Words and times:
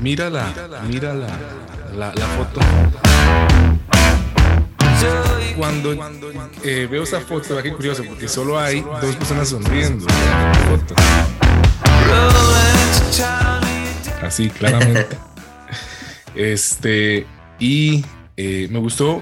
Mira 0.00 0.30
la, 0.30 0.52
mira 0.88 1.12
la, 1.14 2.12
foto. 2.38 2.60
Cuando 5.56 5.92
eh, 6.64 6.88
veo 6.90 7.02
esa 7.02 7.20
foto, 7.20 7.62
qué 7.62 7.72
curioso, 7.72 8.02
porque 8.08 8.26
solo 8.26 8.58
hay 8.58 8.80
dos 8.80 9.16
personas 9.16 9.50
sonriendo. 9.50 10.06
Así, 14.22 14.50
claramente. 14.50 15.18
Este, 16.32 17.26
y 17.58 18.04
eh, 18.36 18.68
me 18.70 18.78
gustó 18.78 19.20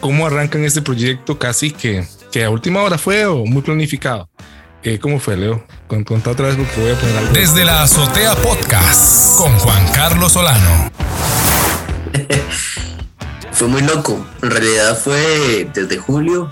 cómo 0.00 0.26
arrancan 0.26 0.64
este 0.64 0.80
proyecto 0.80 1.38
casi 1.38 1.70
que, 1.70 2.06
que 2.32 2.42
a 2.42 2.48
última 2.48 2.82
hora 2.82 2.96
fue 2.96 3.26
o 3.26 3.44
muy 3.44 3.60
planificado. 3.60 4.30
Eh, 4.82 4.98
¿Cómo 4.98 5.20
fue, 5.20 5.36
Leo? 5.36 5.62
Con- 5.88 6.04
Contá 6.04 6.30
otra 6.30 6.46
vez 6.48 6.56
porque 6.56 6.80
voy 6.80 6.90
a 6.92 6.94
poner 7.00 7.16
algo. 7.16 7.32
Desde 7.32 7.64
la 7.64 7.82
azotea 7.82 8.34
podcast 8.36 9.36
con 9.38 9.52
Juan 9.58 9.86
Carlos 9.92 10.32
Solano. 10.32 10.90
Fue 13.52 13.66
muy 13.68 13.82
loco. 13.82 14.24
En 14.42 14.50
realidad 14.52 14.96
fue 14.96 15.68
desde 15.74 15.96
julio. 15.98 16.48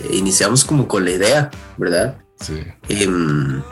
eh, 0.00 0.08
iniciamos 0.12 0.64
como 0.64 0.86
con 0.88 1.04
la 1.06 1.12
idea, 1.12 1.50
¿verdad? 1.78 2.18
Sí. 2.38 2.62
Em, 2.88 3.62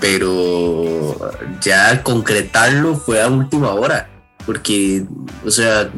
pero 0.00 1.16
ya 1.60 2.02
concretarlo 2.02 2.96
fue 2.96 3.22
a 3.22 3.28
última 3.28 3.70
hora. 3.70 4.08
Porque, 4.44 5.04
o 5.46 5.50
sea, 5.52 5.88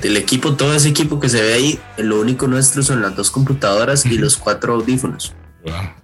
del 0.00 0.16
equipo, 0.16 0.54
todo 0.56 0.74
ese 0.74 0.88
equipo 0.88 1.20
que 1.20 1.28
se 1.28 1.42
ve 1.42 1.52
ahí, 1.52 1.80
lo 1.98 2.20
único 2.20 2.46
nuestro 2.46 2.82
son 2.82 3.02
las 3.02 3.14
dos 3.14 3.30
computadoras 3.30 4.06
y 4.06 4.16
los 4.16 4.38
cuatro 4.38 4.74
audífonos. 4.74 5.34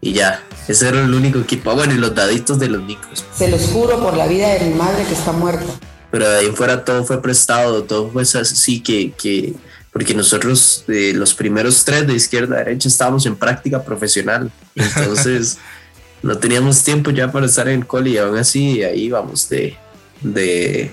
Y 0.00 0.12
ya, 0.12 0.42
ese 0.68 0.88
era 0.88 1.00
el 1.00 1.14
único 1.14 1.38
equipo. 1.38 1.70
Ah, 1.70 1.74
bueno, 1.74 1.94
y 1.94 1.96
los 1.98 2.14
daditos 2.14 2.58
de 2.58 2.68
los 2.68 2.82
micros. 2.82 3.24
Se 3.36 3.48
los 3.48 3.62
juro 3.66 4.00
por 4.02 4.16
la 4.16 4.26
vida 4.26 4.48
de 4.48 4.60
mi 4.60 4.74
madre 4.74 5.04
que 5.04 5.14
está 5.14 5.32
muerta. 5.32 5.72
pero 6.10 6.28
de 6.28 6.38
ahí 6.38 6.46
en 6.46 6.56
fuera 6.56 6.84
todo 6.84 7.04
fue 7.04 7.22
prestado, 7.22 7.84
todo 7.84 8.10
fue 8.10 8.22
así 8.22 8.80
que, 8.80 9.12
que 9.12 9.54
porque 9.92 10.14
nosotros 10.14 10.84
eh, 10.88 11.12
los 11.14 11.34
primeros 11.34 11.84
tres 11.84 12.06
de 12.06 12.14
izquierda 12.14 12.56
a 12.56 12.58
derecha 12.60 12.88
estábamos 12.88 13.26
en 13.26 13.36
práctica 13.36 13.82
profesional, 13.82 14.50
entonces 14.74 15.58
no 16.22 16.38
teníamos 16.38 16.82
tiempo 16.82 17.10
ya 17.10 17.30
para 17.30 17.46
estar 17.46 17.68
en 17.68 17.80
el 17.80 17.86
cole 17.86 18.10
y 18.10 18.18
aún 18.18 18.36
así 18.38 18.82
ahí 18.82 19.10
vamos 19.10 19.48
de, 19.48 19.76
de, 20.22 20.90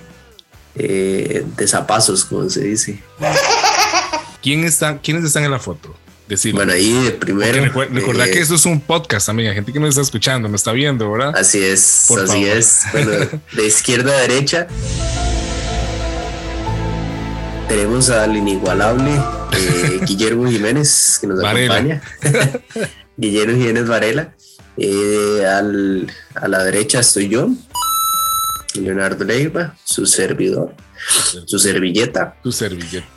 eh, 0.75 1.45
de 1.57 1.67
zapazos, 1.67 2.25
como 2.25 2.49
se 2.49 2.61
dice. 2.61 3.01
¿Quién 4.41 4.63
está, 4.63 4.97
¿Quiénes 4.99 5.23
están 5.25 5.43
en 5.43 5.51
la 5.51 5.59
foto? 5.59 5.95
Decir. 6.29 6.53
Bueno, 6.53 6.71
ahí 6.73 6.93
de 7.05 7.11
primero. 7.11 7.61
Recordad 7.89 8.27
eh, 8.27 8.31
que 8.31 8.39
esto 8.39 8.53
es 8.55 8.65
un 8.65 8.79
podcast 8.81 9.25
también. 9.25 9.49
Hay 9.49 9.55
gente 9.55 9.73
que 9.73 9.79
me 9.79 9.89
está 9.89 10.01
escuchando, 10.01 10.47
me 10.47 10.55
está 10.57 10.71
viendo, 10.71 11.11
¿verdad? 11.11 11.35
Así 11.35 11.57
es, 11.61 12.05
Por 12.07 12.19
así 12.21 12.43
favor. 12.43 12.47
es. 12.57 12.81
Bueno, 12.93 13.11
de 13.53 13.65
izquierda 13.67 14.11
a 14.15 14.21
derecha 14.21 14.67
tenemos 17.67 18.09
al 18.09 18.35
inigualable 18.35 19.11
eh, 19.53 19.99
Guillermo 20.07 20.47
Jiménez 20.49 21.17
que 21.21 21.27
nos 21.27 21.41
Varela. 21.41 21.75
acompaña. 21.75 22.01
Guillermo 23.17 23.57
Jiménez 23.57 23.87
Varela. 23.87 24.33
Eh, 24.77 25.45
al- 25.45 26.11
a 26.35 26.47
la 26.47 26.63
derecha 26.63 26.99
estoy 27.01 27.27
yo, 27.27 27.49
Leonardo 28.75 29.25
Leiva, 29.25 29.75
su 29.83 30.05
servidor, 30.05 30.73
su 31.45 31.59
servilleta. 31.59 32.35
Tu 32.43 32.51
servilleta. 32.51 33.07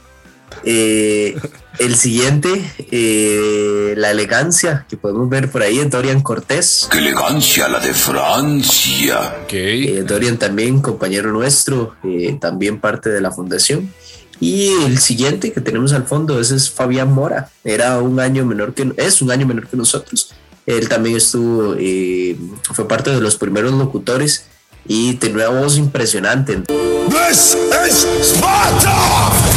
Eh, 0.64 1.36
el 1.78 1.96
siguiente, 1.96 2.62
eh, 2.90 3.94
la 3.96 4.10
elegancia 4.10 4.86
que 4.88 4.96
podemos 4.96 5.28
ver 5.28 5.50
por 5.50 5.62
ahí, 5.62 5.78
Dorian 5.84 6.20
Cortés. 6.20 6.88
¡Qué 6.90 6.98
elegancia 6.98 7.68
la 7.68 7.80
de 7.80 7.94
Francia! 7.94 9.36
Ok. 9.44 9.52
Eh, 9.52 10.04
Dorian 10.06 10.38
también, 10.38 10.80
compañero 10.80 11.32
nuestro, 11.32 11.96
eh, 12.04 12.36
también 12.40 12.78
parte 12.78 13.10
de 13.10 13.20
la 13.20 13.30
fundación. 13.30 13.92
Y 14.38 14.68
el 14.84 14.98
siguiente 14.98 15.52
que 15.52 15.60
tenemos 15.60 15.92
al 15.92 16.04
fondo, 16.04 16.40
ese 16.40 16.56
es 16.56 16.70
Fabián 16.70 17.12
Mora. 17.12 17.50
Era 17.64 17.98
un 18.00 18.20
año 18.20 18.44
menor 18.44 18.74
que, 18.74 18.92
es 18.96 19.22
un 19.22 19.30
año 19.30 19.46
menor 19.46 19.68
que 19.68 19.76
nosotros. 19.76 20.34
Él 20.66 20.88
también 20.88 21.16
estuvo, 21.16 21.74
eh, 21.78 22.36
fue 22.72 22.86
parte 22.86 23.10
de 23.10 23.20
los 23.20 23.36
primeros 23.36 23.72
locutores 23.72 24.44
y 24.86 25.14
tenía 25.14 25.48
una 25.48 25.60
voz 25.60 25.76
impresionante. 25.78 26.60
¡This 27.08 27.56
is 27.86 28.06
Sparta! 28.20 29.51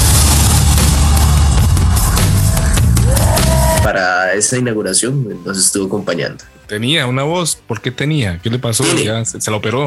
Para 3.85 4.33
esa 4.33 4.57
inauguración 4.57 5.43
nos 5.45 5.59
estuvo 5.59 5.85
acompañando. 5.85 6.43
Tenía 6.65 7.05
una 7.05 7.21
voz. 7.21 7.55
¿Por 7.55 7.81
qué 7.81 7.91
tenía? 7.91 8.39
¿Qué 8.41 8.49
le 8.49 8.57
pasó? 8.57 8.83
Ya 8.95 9.23
se, 9.23 9.39
se 9.39 9.51
la 9.51 9.57
operó. 9.57 9.85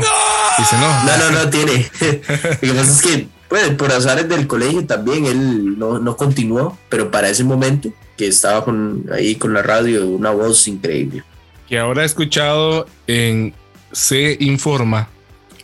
Dice, 0.57 0.77
no. 0.77 1.05
No, 1.05 1.19
no, 1.19 1.45
no 1.45 1.51
tiene. 1.51 1.91
Lo 2.01 2.61
que 2.61 2.79
pasa 2.79 2.93
es 2.93 3.03
que, 3.03 3.27
pues, 3.49 3.71
por 3.71 3.91
azares 3.91 4.29
del 4.29 4.47
colegio 4.47 4.87
también, 4.87 5.27
él 5.27 5.77
no, 5.77 5.99
no 5.99 6.17
continuó, 6.17 6.79
pero 6.89 7.11
para 7.11 7.29
ese 7.29 7.43
momento 7.43 7.93
que 8.17 8.29
estaba 8.29 8.65
con, 8.65 9.05
ahí 9.13 9.35
con 9.35 9.53
la 9.53 9.63
radio, 9.63 10.07
una 10.07 10.31
voz 10.31 10.69
increíble. 10.69 11.25
Que 11.69 11.81
ahora 11.81 12.05
he 12.05 12.07
escuchado 12.07 12.87
en 13.09 13.53
Se 13.91 14.37
Informa 14.39 15.09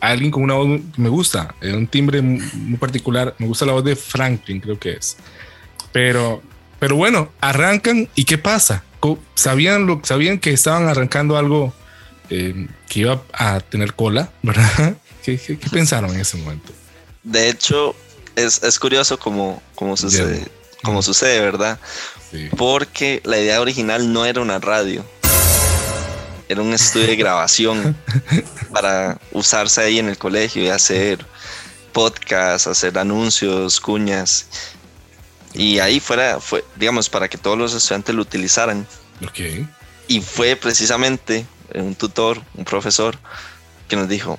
a 0.01 0.09
alguien 0.09 0.29
con 0.29 0.43
una 0.43 0.55
voz 0.55 0.81
que 0.93 1.01
me 1.01 1.07
gusta, 1.07 1.55
en 1.61 1.75
un 1.75 1.87
timbre 1.87 2.21
muy 2.21 2.77
particular. 2.77 3.33
Me 3.37 3.47
gusta 3.47 3.65
la 3.65 3.71
voz 3.71 3.85
de 3.85 3.95
Franklin, 3.95 4.59
creo 4.59 4.77
que 4.77 4.91
es. 4.91 5.15
Pero, 5.93 6.41
pero 6.79 6.95
bueno, 6.95 7.31
arrancan 7.41 8.09
y 8.15 8.25
¿qué 8.25 8.37
pasa? 8.37 8.83
¿Sabían, 9.35 9.85
lo, 9.85 10.01
sabían 10.03 10.39
que 10.39 10.51
estaban 10.51 10.87
arrancando 10.87 11.37
algo 11.37 11.73
eh, 12.29 12.67
que 12.89 13.01
iba 13.01 13.21
a 13.33 13.59
tener 13.59 13.93
cola, 13.93 14.31
¿verdad? 14.41 14.97
¿Qué, 15.23 15.37
qué, 15.37 15.57
qué 15.57 15.69
pensaron 15.69 16.11
en 16.11 16.21
ese 16.21 16.37
momento? 16.37 16.73
De 17.23 17.49
hecho, 17.49 17.95
es, 18.35 18.61
es 18.63 18.79
curioso 18.79 19.17
como, 19.17 19.61
como, 19.75 19.97
sucede, 19.97 20.45
como 20.83 21.01
sucede, 21.01 21.39
¿verdad? 21.39 21.79
Sí. 22.31 22.49
Porque 22.55 23.21
la 23.23 23.39
idea 23.39 23.61
original 23.61 24.11
no 24.11 24.25
era 24.25 24.41
una 24.41 24.59
radio. 24.59 25.05
Era 26.47 26.61
un 26.61 26.73
estudio 26.73 27.07
de 27.07 27.15
grabación 27.15 27.97
para 28.73 29.19
usarse 29.31 29.81
ahí 29.81 29.97
en 29.97 30.09
el 30.09 30.17
colegio 30.17 30.63
y 30.63 30.69
hacer 30.69 31.25
podcasts, 31.91 32.67
hacer 32.67 32.97
anuncios, 32.99 33.79
cuñas. 33.79 34.47
Y 35.55 35.79
ahí 35.79 35.99
fuera, 35.99 36.39
fue, 36.39 36.63
digamos, 36.75 37.09
para 37.09 37.27
que 37.29 37.37
todos 37.37 37.57
los 37.57 37.73
estudiantes 37.73 38.13
lo 38.13 38.21
utilizaran. 38.21 38.85
Ok. 39.23 39.39
Y 40.07 40.21
fue 40.21 40.55
precisamente 40.55 41.45
un 41.73 41.95
tutor, 41.95 42.41
un 42.55 42.65
profesor, 42.65 43.17
que 43.87 43.95
nos 43.95 44.09
dijo, 44.09 44.37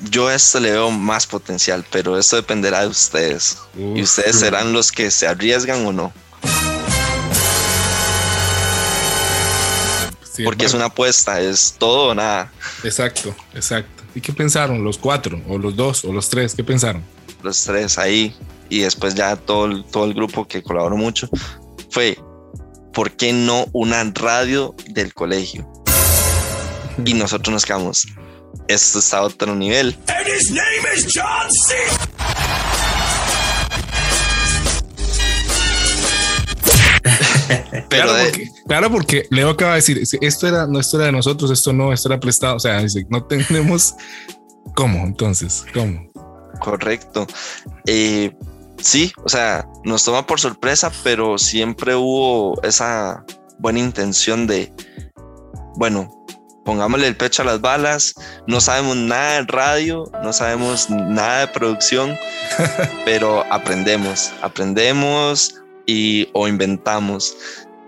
yo 0.00 0.28
a 0.28 0.34
esto 0.34 0.60
le 0.60 0.72
veo 0.72 0.90
más 0.90 1.26
potencial, 1.26 1.84
pero 1.90 2.18
esto 2.18 2.36
dependerá 2.36 2.80
de 2.80 2.88
ustedes. 2.88 3.58
y 3.76 4.02
ustedes 4.02 4.38
serán 4.38 4.72
los 4.72 4.90
que 4.90 5.10
se 5.10 5.26
arriesgan 5.26 5.84
o 5.86 5.92
no. 5.92 6.12
Sí, 10.32 10.42
Porque 10.42 10.64
es 10.64 10.74
una 10.74 10.86
apuesta, 10.86 11.40
es 11.40 11.76
todo 11.78 12.08
o 12.08 12.14
nada. 12.14 12.52
Exacto, 12.82 13.36
exacto. 13.54 14.02
¿Y 14.16 14.20
qué 14.20 14.32
pensaron? 14.32 14.82
¿Los 14.82 14.98
cuatro? 14.98 15.40
¿O 15.48 15.58
los 15.58 15.76
dos? 15.76 16.04
¿O 16.04 16.12
los 16.12 16.28
tres? 16.28 16.54
¿Qué 16.54 16.64
pensaron? 16.64 17.04
Los 17.42 17.62
tres 17.62 17.98
ahí. 17.98 18.34
Y 18.68 18.80
después 18.80 19.14
ya 19.14 19.36
todo 19.36 19.66
el, 19.66 19.84
todo 19.84 20.04
el 20.04 20.14
grupo 20.14 20.46
que 20.46 20.62
colaboró 20.62 20.96
mucho. 20.96 21.28
Fue, 21.90 22.18
¿por 22.92 23.12
qué 23.12 23.32
no 23.32 23.66
una 23.72 24.02
radio 24.14 24.74
del 24.88 25.12
colegio? 25.14 25.70
Y 27.04 27.14
nosotros 27.14 27.52
nos 27.52 27.64
quedamos, 27.66 28.06
esto 28.68 28.98
está 29.00 29.18
a 29.18 29.22
otro 29.22 29.54
nivel. 29.54 29.96
And 30.08 30.26
his 30.28 30.50
name 30.50 30.84
is 30.96 31.06
John 31.12 31.50
C. 31.50 31.74
Pero 37.88 37.88
Claro 37.88 38.14
de- 38.14 38.24
porque, 38.24 38.48
claro, 38.66 38.90
porque 38.90 39.26
Leo 39.30 39.50
acaba 39.50 39.72
de 39.72 39.76
decir, 39.76 40.00
esto 40.20 40.48
era, 40.48 40.66
no, 40.66 40.80
esto 40.80 40.96
era 40.96 41.06
de 41.06 41.12
nosotros, 41.12 41.50
esto 41.50 41.72
no, 41.72 41.92
esto 41.92 42.08
era 42.08 42.18
prestado. 42.20 42.56
O 42.56 42.60
sea, 42.60 42.80
dice, 42.80 43.06
no 43.08 43.24
tenemos 43.24 43.94
cómo, 44.74 45.04
entonces, 45.04 45.64
cómo. 45.74 46.10
Correcto. 46.60 47.26
Eh, 47.86 48.34
sí, 48.84 49.12
o 49.24 49.28
sea, 49.28 49.66
nos 49.82 50.04
toma 50.04 50.26
por 50.26 50.38
sorpresa, 50.38 50.92
pero 51.02 51.38
siempre 51.38 51.94
hubo 51.94 52.60
esa 52.62 53.24
buena 53.58 53.78
intención 53.78 54.46
de, 54.46 54.72
bueno, 55.76 56.26
pongámosle 56.64 57.08
el 57.08 57.16
pecho 57.16 57.42
a 57.42 57.46
las 57.46 57.60
balas, 57.60 58.14
no 58.46 58.60
sabemos 58.60 58.96
nada 58.96 59.40
de 59.40 59.46
radio, 59.46 60.04
no 60.22 60.32
sabemos 60.32 60.90
nada 60.90 61.40
de 61.40 61.48
producción, 61.48 62.16
pero 63.04 63.44
aprendemos, 63.50 64.32
aprendemos 64.42 65.54
y 65.86 66.28
o 66.34 66.46
inventamos. 66.46 67.36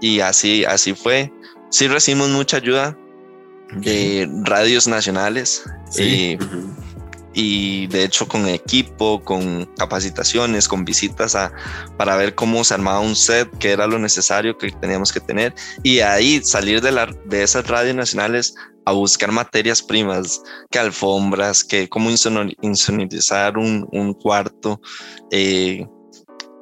Y 0.00 0.20
así, 0.20 0.64
así 0.64 0.94
fue. 0.94 1.32
Sí 1.70 1.88
recibimos 1.88 2.30
mucha 2.30 2.58
ayuda 2.58 2.96
de 3.72 4.28
radios 4.44 4.86
nacionales. 4.86 5.62
Sí. 5.90 6.38
eh, 6.38 6.38
y 7.38 7.86
de 7.88 8.02
hecho 8.02 8.26
con 8.26 8.48
equipo, 8.48 9.22
con 9.22 9.66
capacitaciones, 9.76 10.66
con 10.66 10.86
visitas 10.86 11.34
a, 11.34 11.52
para 11.98 12.16
ver 12.16 12.34
cómo 12.34 12.64
se 12.64 12.72
armaba 12.72 13.00
un 13.00 13.14
set, 13.14 13.50
que 13.58 13.72
era 13.72 13.86
lo 13.86 13.98
necesario 13.98 14.56
que 14.56 14.70
teníamos 14.72 15.12
que 15.12 15.20
tener, 15.20 15.54
y 15.82 16.00
ahí 16.00 16.42
salir 16.42 16.80
de, 16.80 16.92
la, 16.92 17.14
de 17.26 17.42
esas 17.42 17.68
radios 17.68 17.94
nacionales 17.94 18.54
a 18.86 18.92
buscar 18.92 19.30
materias 19.32 19.82
primas, 19.82 20.40
que 20.70 20.78
alfombras, 20.78 21.62
que 21.62 21.90
cómo 21.90 22.08
insonorizar 22.10 23.58
un, 23.58 23.86
un 23.92 24.14
cuarto, 24.14 24.80
eh, 25.30 25.86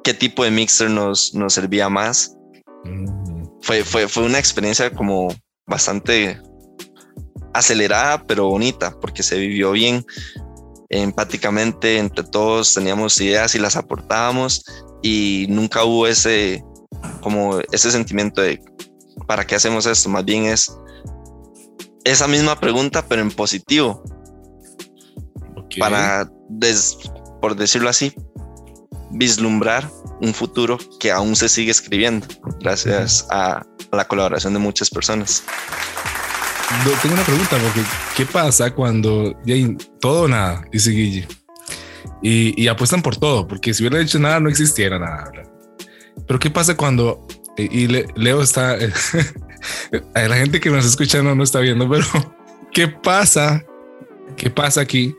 qué 0.03 0.13
tipo 0.13 0.43
de 0.43 0.51
mixer 0.51 0.89
nos, 0.89 1.33
nos 1.33 1.53
servía 1.53 1.87
más. 1.87 2.35
Mm. 2.83 3.45
Fue, 3.61 3.83
fue, 3.85 4.09
fue 4.09 4.23
una 4.23 4.39
experiencia 4.39 4.91
como 4.91 5.33
bastante 5.65 6.41
acelerada, 7.53 8.21
pero 8.27 8.49
bonita, 8.49 8.93
porque 8.99 9.23
se 9.23 9.37
vivió 9.37 9.71
bien. 9.71 10.05
Empáticamente, 10.89 11.97
entre 11.97 12.23
todos 12.23 12.73
teníamos 12.73 13.19
ideas 13.19 13.55
y 13.55 13.59
las 13.59 13.75
aportábamos 13.75 14.63
y 15.01 15.47
nunca 15.49 15.83
hubo 15.83 16.07
ese, 16.07 16.63
como 17.21 17.59
ese 17.71 17.91
sentimiento 17.91 18.41
de, 18.41 18.61
¿para 19.27 19.45
qué 19.45 19.55
hacemos 19.55 19.85
esto? 19.85 20.09
Más 20.09 20.23
bien 20.25 20.45
es 20.45 20.71
esa 22.03 22.27
misma 22.27 22.59
pregunta, 22.59 23.05
pero 23.07 23.21
en 23.21 23.31
positivo. 23.31 24.03
Ok. 25.57 25.75
Para, 25.79 26.29
des- 26.49 26.97
por 27.41 27.55
decirlo 27.55 27.89
así, 27.89 28.13
vislumbrar 29.11 29.89
un 30.21 30.33
futuro 30.33 30.77
que 30.99 31.11
aún 31.11 31.35
se 31.35 31.49
sigue 31.49 31.71
escribiendo 31.71 32.27
gracias 32.59 33.25
a 33.31 33.65
la 33.91 34.07
colaboración 34.07 34.53
de 34.53 34.59
muchas 34.59 34.89
personas. 34.89 35.43
No, 36.83 36.91
tengo 37.01 37.15
una 37.15 37.23
pregunta, 37.23 37.57
porque 37.61 37.81
¿qué 38.17 38.25
pasa 38.25 38.71
cuando 38.71 39.37
hay 39.45 39.77
todo 39.99 40.23
o 40.23 40.27
nada? 40.27 40.65
Dice 40.71 40.91
Guille. 40.91 41.27
Y, 42.21 42.59
y 42.61 42.67
apuestan 42.67 43.01
por 43.01 43.17
todo, 43.17 43.47
porque 43.47 43.73
si 43.73 43.83
hubiera 43.83 44.01
hecho 44.01 44.19
nada, 44.19 44.39
no 44.39 44.49
existiera 44.49 44.97
nada. 44.97 45.29
¿verdad? 45.31 45.51
Pero 46.27 46.39
¿qué 46.39 46.49
pasa 46.49 46.75
cuando, 46.75 47.27
y 47.57 47.83
y 47.83 47.87
Le- 47.87 48.07
Leo 48.15 48.41
está, 48.41 48.71
a 48.71 50.19
la 50.27 50.35
gente 50.37 50.59
que 50.59 50.69
nos 50.69 50.79
está 50.85 50.89
escuchando 51.03 51.35
no 51.35 51.43
está 51.43 51.59
viendo, 51.59 51.87
pero 51.89 52.05
¿qué 52.73 52.87
pasa? 52.87 53.63
¿Qué 54.35 54.49
pasa 54.49 54.81
aquí 54.81 55.15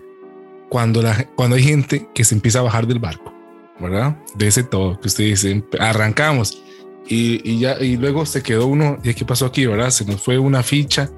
cuando, 0.69 1.00
la, 1.00 1.25
cuando 1.37 1.56
hay 1.56 1.62
gente 1.62 2.08
que 2.12 2.25
se 2.25 2.34
empieza 2.34 2.58
a 2.58 2.62
bajar 2.62 2.87
del 2.88 2.99
barco? 2.99 3.32
¿Verdad? 3.78 4.16
De 4.34 4.49
ese 4.49 4.64
todo 4.64 4.99
que 5.00 5.06
usted 5.08 5.25
dice, 5.25 5.62
arrancamos. 5.78 6.62
Y, 7.08 7.40
y 7.49 7.60
ya, 7.60 7.78
y 7.78 7.96
luego 7.96 8.26
se 8.26 8.42
quedó 8.42 8.66
uno, 8.66 8.99
¿y 9.04 9.14
qué 9.14 9.25
pasó 9.25 9.46
aquí? 9.46 9.64
¿Verdad? 9.66 9.90
Se 9.90 10.04
nos 10.04 10.20
fue 10.22 10.38
una 10.38 10.62
ficha. 10.64 11.08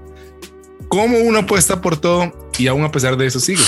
¿Cómo 0.89 1.19
uno 1.19 1.41
apuesta 1.41 1.81
por 1.81 1.97
todo 1.97 2.33
y 2.59 2.67
aún 2.67 2.85
a 2.85 2.91
pesar 2.91 3.17
de 3.17 3.27
eso 3.27 3.41
sigue? 3.41 3.63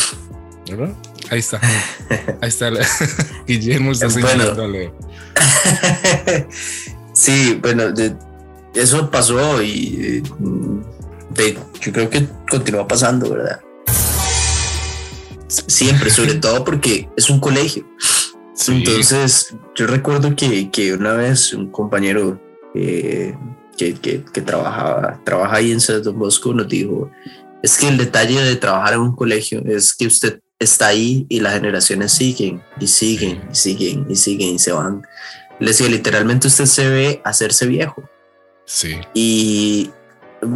¿Verdad? 0.68 0.94
Ahí 1.30 1.38
está. 1.40 1.60
Ahí 2.40 2.48
está. 2.48 2.70
la- 2.70 2.86
Guillermo 3.46 3.92
está 3.92 4.08
Bueno. 4.08 4.54
sí, 7.12 7.58
bueno, 7.60 7.90
de- 7.92 8.16
eso 8.74 9.10
pasó 9.10 9.62
y 9.62 10.22
de- 11.30 11.58
yo 11.80 11.92
creo 11.92 12.08
que 12.10 12.26
continúa 12.50 12.86
pasando, 12.86 13.30
¿verdad? 13.30 13.60
Siempre, 15.48 16.10
sobre 16.10 16.34
todo 16.34 16.64
porque 16.64 17.08
es 17.16 17.28
un 17.28 17.40
colegio. 17.40 17.84
Sí. 18.54 18.72
Entonces, 18.72 19.54
yo 19.74 19.86
recuerdo 19.86 20.36
que, 20.36 20.70
que 20.70 20.92
una 20.92 21.14
vez 21.14 21.52
un 21.54 21.70
compañero 21.70 22.40
eh, 22.74 23.34
que, 23.80 23.94
que, 23.94 24.22
que 24.22 24.42
trabajaba, 24.42 25.18
trabaja 25.24 25.56
ahí 25.56 25.72
en 25.72 25.80
San 25.80 26.02
Don 26.02 26.18
Bosco 26.18 26.52
nos 26.52 26.68
dijo, 26.68 27.10
es 27.62 27.78
que 27.78 27.88
el 27.88 27.96
detalle 27.96 28.38
de 28.38 28.56
trabajar 28.56 28.92
en 28.92 29.00
un 29.00 29.16
colegio 29.16 29.62
es 29.64 29.94
que 29.94 30.06
usted 30.06 30.40
está 30.58 30.88
ahí 30.88 31.24
y 31.30 31.40
las 31.40 31.54
generaciones 31.54 32.12
siguen 32.12 32.62
y 32.78 32.86
siguen 32.86 33.42
y 33.50 33.54
siguen 33.54 34.06
y 34.10 34.16
siguen 34.16 34.48
y 34.56 34.58
se 34.58 34.72
van. 34.72 35.02
Le 35.58 35.68
decía, 35.68 35.88
literalmente 35.88 36.46
usted 36.46 36.66
se 36.66 36.90
ve 36.90 37.22
hacerse 37.24 37.66
viejo 37.66 38.02
Sí. 38.66 38.98
y 39.14 39.90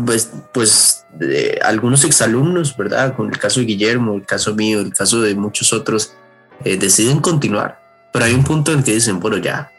pues, 0.04 0.30
pues 0.52 1.06
de 1.18 1.58
algunos 1.64 2.04
exalumnos, 2.04 2.76
¿verdad? 2.76 3.16
Con 3.16 3.28
el 3.32 3.38
caso 3.38 3.60
de 3.60 3.66
Guillermo, 3.66 4.16
el 4.16 4.26
caso 4.26 4.54
mío, 4.54 4.80
el 4.80 4.92
caso 4.92 5.22
de 5.22 5.34
muchos 5.34 5.72
otros, 5.72 6.12
eh, 6.62 6.76
deciden 6.76 7.20
continuar, 7.20 7.80
pero 8.12 8.26
hay 8.26 8.34
un 8.34 8.44
punto 8.44 8.70
en 8.72 8.80
el 8.80 8.84
que 8.84 8.92
dicen, 8.92 9.18
bueno, 9.18 9.38
ya, 9.38 9.70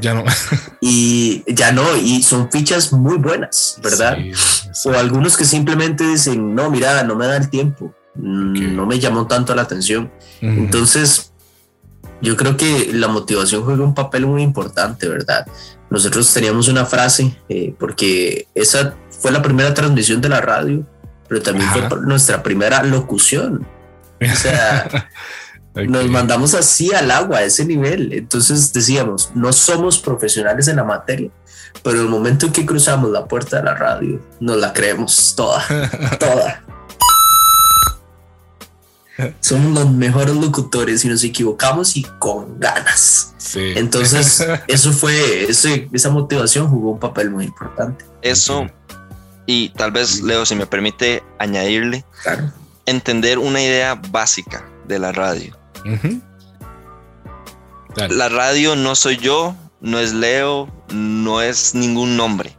Ya 0.00 0.14
no. 0.14 0.24
y 0.80 1.42
ya 1.52 1.72
no, 1.72 1.96
y 1.96 2.22
son 2.22 2.50
fichas 2.50 2.92
muy 2.92 3.18
buenas, 3.18 3.78
¿verdad? 3.82 4.16
Sí, 4.16 4.88
O 4.88 4.98
algunos 4.98 5.36
que 5.36 5.44
simplemente 5.44 6.06
dicen, 6.06 6.54
no, 6.54 6.70
mira, 6.70 7.02
no 7.04 7.16
me 7.16 7.26
da 7.26 7.36
el 7.36 7.48
tiempo, 7.50 7.94
mm, 8.14 8.74
no 8.74 8.86
me 8.86 8.98
llamó 8.98 9.26
tanto 9.26 9.54
la 9.54 9.62
atención. 9.62 10.10
Entonces, 10.40 11.32
yo 12.20 12.36
creo 12.36 12.56
que 12.56 12.90
la 12.92 13.08
motivación 13.08 13.64
juega 13.64 13.84
un 13.84 13.94
papel 13.94 14.26
muy 14.26 14.42
importante, 14.42 15.08
¿verdad? 15.08 15.46
Nosotros 15.90 16.32
teníamos 16.32 16.68
una 16.68 16.86
frase, 16.86 17.36
eh, 17.48 17.74
porque 17.78 18.46
esa 18.54 18.94
fue 19.20 19.30
la 19.32 19.42
primera 19.42 19.74
transmisión 19.74 20.20
de 20.20 20.28
la 20.28 20.40
radio, 20.40 20.86
pero 21.28 21.42
también 21.42 21.68
Ajá. 21.68 21.88
fue 21.88 22.00
nuestra 22.00 22.42
primera 22.42 22.82
locución. 22.82 23.66
O 24.20 24.36
sea, 24.36 24.88
Nos 25.74 26.08
mandamos 26.08 26.54
así 26.54 26.92
al 26.94 27.10
agua, 27.10 27.38
a 27.38 27.42
ese 27.44 27.64
nivel. 27.64 28.12
Entonces 28.12 28.72
decíamos, 28.72 29.30
no 29.34 29.52
somos 29.52 29.98
profesionales 29.98 30.68
en 30.68 30.76
la 30.76 30.84
materia, 30.84 31.30
pero 31.82 32.00
el 32.02 32.08
momento 32.08 32.46
en 32.46 32.52
que 32.52 32.66
cruzamos 32.66 33.10
la 33.10 33.24
puerta 33.26 33.56
de 33.58 33.62
la 33.64 33.74
radio, 33.74 34.20
nos 34.40 34.56
la 34.58 34.72
creemos 34.72 35.34
toda, 35.34 35.64
toda. 36.20 36.62
Somos 39.40 39.72
los 39.78 39.90
mejores 39.92 40.34
locutores 40.34 41.04
y 41.04 41.08
nos 41.08 41.22
equivocamos 41.22 41.96
y 41.96 42.02
con 42.18 42.58
ganas. 42.58 43.34
Sí. 43.38 43.72
Entonces, 43.76 44.44
eso 44.68 44.92
fue, 44.92 45.44
ese- 45.50 45.88
esa 45.92 46.10
motivación 46.10 46.68
jugó 46.68 46.92
un 46.92 46.98
papel 46.98 47.30
muy 47.30 47.44
importante. 47.44 48.04
Eso, 48.22 48.66
y 49.46 49.68
tal 49.70 49.92
vez, 49.92 50.22
Leo, 50.22 50.44
si 50.46 50.54
me 50.54 50.66
permite 50.66 51.22
añadirle, 51.38 52.04
Claro. 52.22 52.52
entender 52.86 53.38
una 53.38 53.62
idea 53.62 53.94
básica 54.10 54.64
de 54.88 54.98
la 54.98 55.12
radio. 55.12 55.56
La 58.08 58.28
radio 58.28 58.74
no 58.76 58.94
soy 58.94 59.18
yo, 59.18 59.54
no 59.80 59.98
es 59.98 60.12
Leo, 60.12 60.72
no 60.90 61.42
es 61.42 61.74
ningún 61.74 62.16
nombre. 62.16 62.56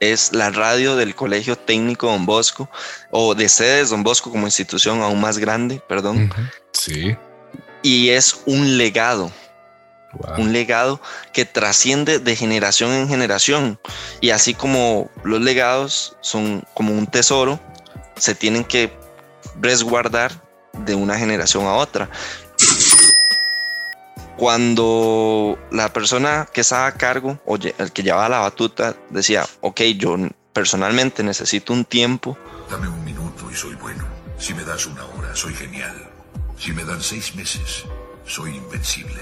Es 0.00 0.32
la 0.32 0.50
radio 0.50 0.96
del 0.96 1.14
Colegio 1.14 1.56
Técnico 1.56 2.08
Don 2.08 2.26
Bosco 2.26 2.68
o 3.10 3.34
de 3.34 3.48
sedes 3.48 3.90
Don 3.90 4.02
Bosco 4.02 4.30
como 4.30 4.46
institución 4.46 5.00
aún 5.00 5.20
más 5.20 5.38
grande, 5.38 5.80
perdón. 5.88 6.32
Sí. 6.72 7.16
Y 7.82 8.10
es 8.10 8.42
un 8.46 8.78
legado, 8.78 9.30
Wow. 10.14 10.42
un 10.42 10.52
legado 10.52 11.00
que 11.32 11.46
trasciende 11.46 12.18
de 12.18 12.36
generación 12.36 12.90
en 12.92 13.08
generación. 13.08 13.80
Y 14.20 14.28
así 14.30 14.52
como 14.52 15.10
los 15.24 15.40
legados 15.40 16.16
son 16.20 16.64
como 16.74 16.92
un 16.92 17.06
tesoro, 17.06 17.58
se 18.16 18.34
tienen 18.34 18.62
que 18.64 18.92
resguardar 19.60 20.41
de 20.72 20.94
una 20.94 21.18
generación 21.18 21.66
a 21.66 21.74
otra. 21.74 22.08
Cuando 24.36 25.58
la 25.70 25.92
persona 25.92 26.48
que 26.52 26.62
estaba 26.62 26.86
a 26.86 26.94
cargo 26.94 27.38
o 27.44 27.56
el 27.56 27.92
que 27.92 28.02
llevaba 28.02 28.28
la 28.28 28.40
batuta 28.40 28.96
decía, 29.10 29.46
ok, 29.60 29.80
yo 29.96 30.16
personalmente 30.52 31.22
necesito 31.22 31.72
un 31.72 31.84
tiempo, 31.84 32.36
Dame 32.70 32.88
un 32.88 33.04
minuto 33.04 33.50
y 33.50 33.54
soy 33.54 33.74
bueno. 33.74 34.04
Si 34.38 34.54
me 34.54 34.64
das 34.64 34.86
una 34.86 35.04
hora, 35.04 35.36
soy 35.36 35.54
genial. 35.54 35.94
Si 36.58 36.72
me 36.72 36.84
dan 36.84 37.02
seis 37.02 37.34
meses, 37.34 37.84
soy 38.26 38.56
invencible. 38.56 39.20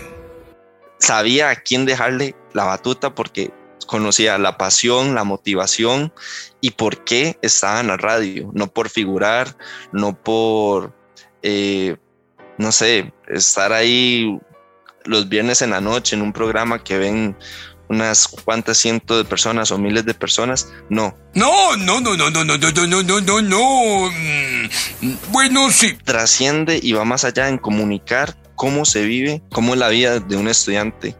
sabía 1.01 1.51
a 1.51 1.57
quién 1.57 1.85
dejarle 1.85 2.37
la 2.53 2.65
batuta 2.65 3.15
porque 3.15 3.53
conocía 3.87 4.39
la 4.39 4.57
pasión, 4.57 5.17
la 5.17 5.25
motivación 5.25 6.13
y 6.61 6.71
por 6.73 7.03
qué 7.03 7.39
estaba 7.43 7.81
en 7.81 7.89
la 7.89 7.97
radio, 7.97 8.51
no 8.55 8.69
por 8.69 8.89
figurar, 8.89 9.57
no 9.93 10.15
por, 10.15 10.95
eh, 11.43 11.97
no 12.59 12.73
sé, 12.73 13.13
estar 13.29 13.73
ahí 13.73 14.39
los 15.05 15.29
viernes 15.29 15.63
en 15.63 15.71
la 15.71 15.81
noche 15.81 16.15
en 16.17 16.23
un 16.23 16.33
programa 16.33 16.83
que 16.83 16.99
ven 16.99 17.37
unas 17.89 18.29
cuantas 18.29 18.79
cientos 18.79 19.19
de 19.19 19.25
personas 19.25 19.73
o 19.73 19.79
miles 19.79 20.05
de 20.05 20.15
personas, 20.15 20.69
no, 20.89 21.17
No, 21.35 21.77
no, 21.77 22.01
no, 22.01 22.17
no, 22.17 22.31
no, 22.31 22.45
no, 22.45 22.57
no, 22.57 22.71
no, 22.71 22.87
no, 22.87 23.03
no, 23.03 23.21
no, 23.21 23.43
no. 23.43 24.11
Mm, 24.11 25.17
Bueno, 25.33 25.71
sí. 25.73 25.95
trasciende 26.05 26.79
y 26.81 26.93
va 26.93 27.05
más 27.05 27.25
allá 27.25 27.49
en 27.49 27.59
comunicar 27.59 28.37
cómo 28.55 28.85
se 28.85 29.03
vive, 29.03 29.43
cómo 29.51 29.75
es 29.75 29.81
la 29.81 29.89
vida 29.89 30.21
de 30.21 30.37
un 30.37 30.47
estudiante 30.47 31.17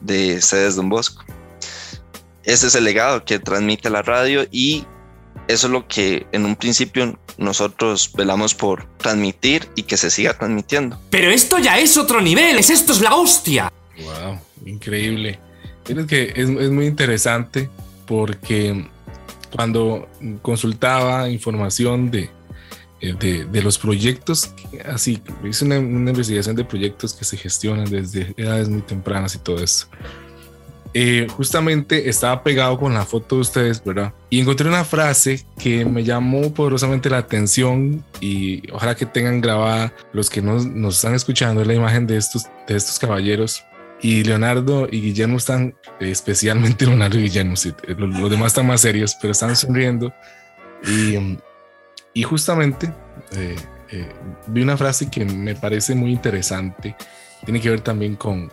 de 0.00 0.40
sedes 0.40 0.76
Don 0.76 0.88
Bosco. 0.88 1.24
Ese 2.42 2.68
es 2.68 2.74
el 2.74 2.84
legado 2.84 3.24
que 3.24 3.38
transmite 3.38 3.90
la 3.90 4.00
radio 4.00 4.46
y 4.50 4.86
eso 5.48 5.66
es 5.66 5.72
lo 5.72 5.86
que 5.88 6.26
en 6.32 6.44
un 6.44 6.56
principio 6.56 7.18
nosotros 7.38 8.10
velamos 8.16 8.54
por 8.54 8.86
transmitir 8.98 9.68
y 9.76 9.82
que 9.82 9.96
se 9.96 10.10
siga 10.10 10.36
transmitiendo. 10.36 10.98
Pero 11.10 11.30
esto 11.30 11.58
ya 11.58 11.78
es 11.78 11.96
otro 11.96 12.20
nivel, 12.20 12.58
es 12.58 12.70
esto 12.70 12.92
es 12.92 13.00
la 13.00 13.14
hostia. 13.14 13.72
Wow, 13.98 14.38
increíble. 14.64 15.38
Fíjate 15.84 16.06
que 16.06 16.22
es, 16.40 16.48
es 16.48 16.70
muy 16.70 16.86
interesante 16.86 17.68
porque 18.06 18.86
cuando 19.54 20.08
consultaba 20.42 21.28
información 21.28 22.10
de, 22.10 22.30
eh, 23.00 23.14
de, 23.18 23.44
de 23.44 23.62
los 23.62 23.78
proyectos, 23.78 24.52
así, 24.86 25.22
hice 25.44 25.64
una, 25.64 25.78
una 25.78 26.10
investigación 26.10 26.56
de 26.56 26.64
proyectos 26.64 27.14
que 27.14 27.24
se 27.24 27.36
gestionan 27.36 27.88
desde 27.88 28.34
edades 28.36 28.68
muy 28.68 28.82
tempranas 28.82 29.34
y 29.34 29.38
todo 29.38 29.62
eso. 29.62 29.86
Eh, 30.96 31.26
justamente 31.28 32.08
estaba 32.08 32.44
pegado 32.44 32.78
con 32.78 32.94
la 32.94 33.04
foto 33.04 33.34
de 33.34 33.40
ustedes, 33.40 33.82
¿verdad? 33.82 34.14
Y 34.30 34.38
encontré 34.38 34.68
una 34.68 34.84
frase 34.84 35.44
que 35.58 35.84
me 35.84 36.04
llamó 36.04 36.54
poderosamente 36.54 37.10
la 37.10 37.18
atención 37.18 38.04
y 38.20 38.70
ojalá 38.70 38.94
que 38.94 39.04
tengan 39.04 39.40
grabada 39.40 39.92
los 40.12 40.30
que 40.30 40.40
nos, 40.40 40.64
nos 40.64 40.94
están 40.94 41.14
escuchando 41.14 41.64
la 41.64 41.74
imagen 41.74 42.06
de 42.06 42.16
estos, 42.16 42.44
de 42.68 42.76
estos 42.76 43.00
caballeros. 43.00 43.64
Y 44.02 44.22
Leonardo 44.22 44.86
y 44.88 45.00
Guillermo 45.00 45.38
están, 45.38 45.74
eh, 45.98 46.10
especialmente 46.10 46.86
Leonardo 46.86 47.18
y 47.18 47.22
Guillermo, 47.22 47.56
sí, 47.56 47.74
eh, 47.88 47.96
los, 47.98 48.30
demás 48.30 48.48
están 48.48 48.68
más 48.68 48.80
serios, 48.80 49.16
pero 49.20 49.32
están 49.32 49.56
sonriendo. 49.56 50.14
Y, 50.86 51.38
y 52.12 52.22
justamente 52.22 52.92
vi 54.46 54.62
una 54.62 54.76
frase 54.76 55.10
que 55.10 55.24
me 55.24 55.56
parece 55.56 55.96
muy 55.96 56.12
interesante. 56.12 56.94
Tiene 57.44 57.60
que 57.60 57.70
ver 57.70 57.80
también 57.80 58.16
con, 58.16 58.50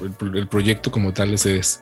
el, 0.00 0.36
el 0.36 0.48
proyecto 0.48 0.90
como 0.90 1.12
tal, 1.12 1.34
ese 1.34 1.58
es 1.58 1.80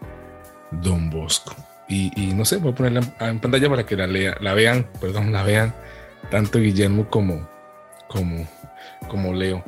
Don 0.71 1.11
Bosco. 1.11 1.55
Y, 1.93 2.33
no 2.35 2.45
sé, 2.45 2.59
voy 2.59 2.71
a 2.71 2.75
ponerla 2.75 3.01
en, 3.19 3.41
pantalla 3.41 3.69
para 3.69 3.85
que 3.85 3.97
la, 3.97 4.55
vean, 4.55 4.87
perdón, 5.01 5.33
la 5.33 5.43
vean 5.43 5.75
tanto 6.31 6.61
Guillermo 6.61 7.11
como, 7.11 7.49
como, 8.07 8.49
como 9.09 9.35
Leo. 9.35 9.65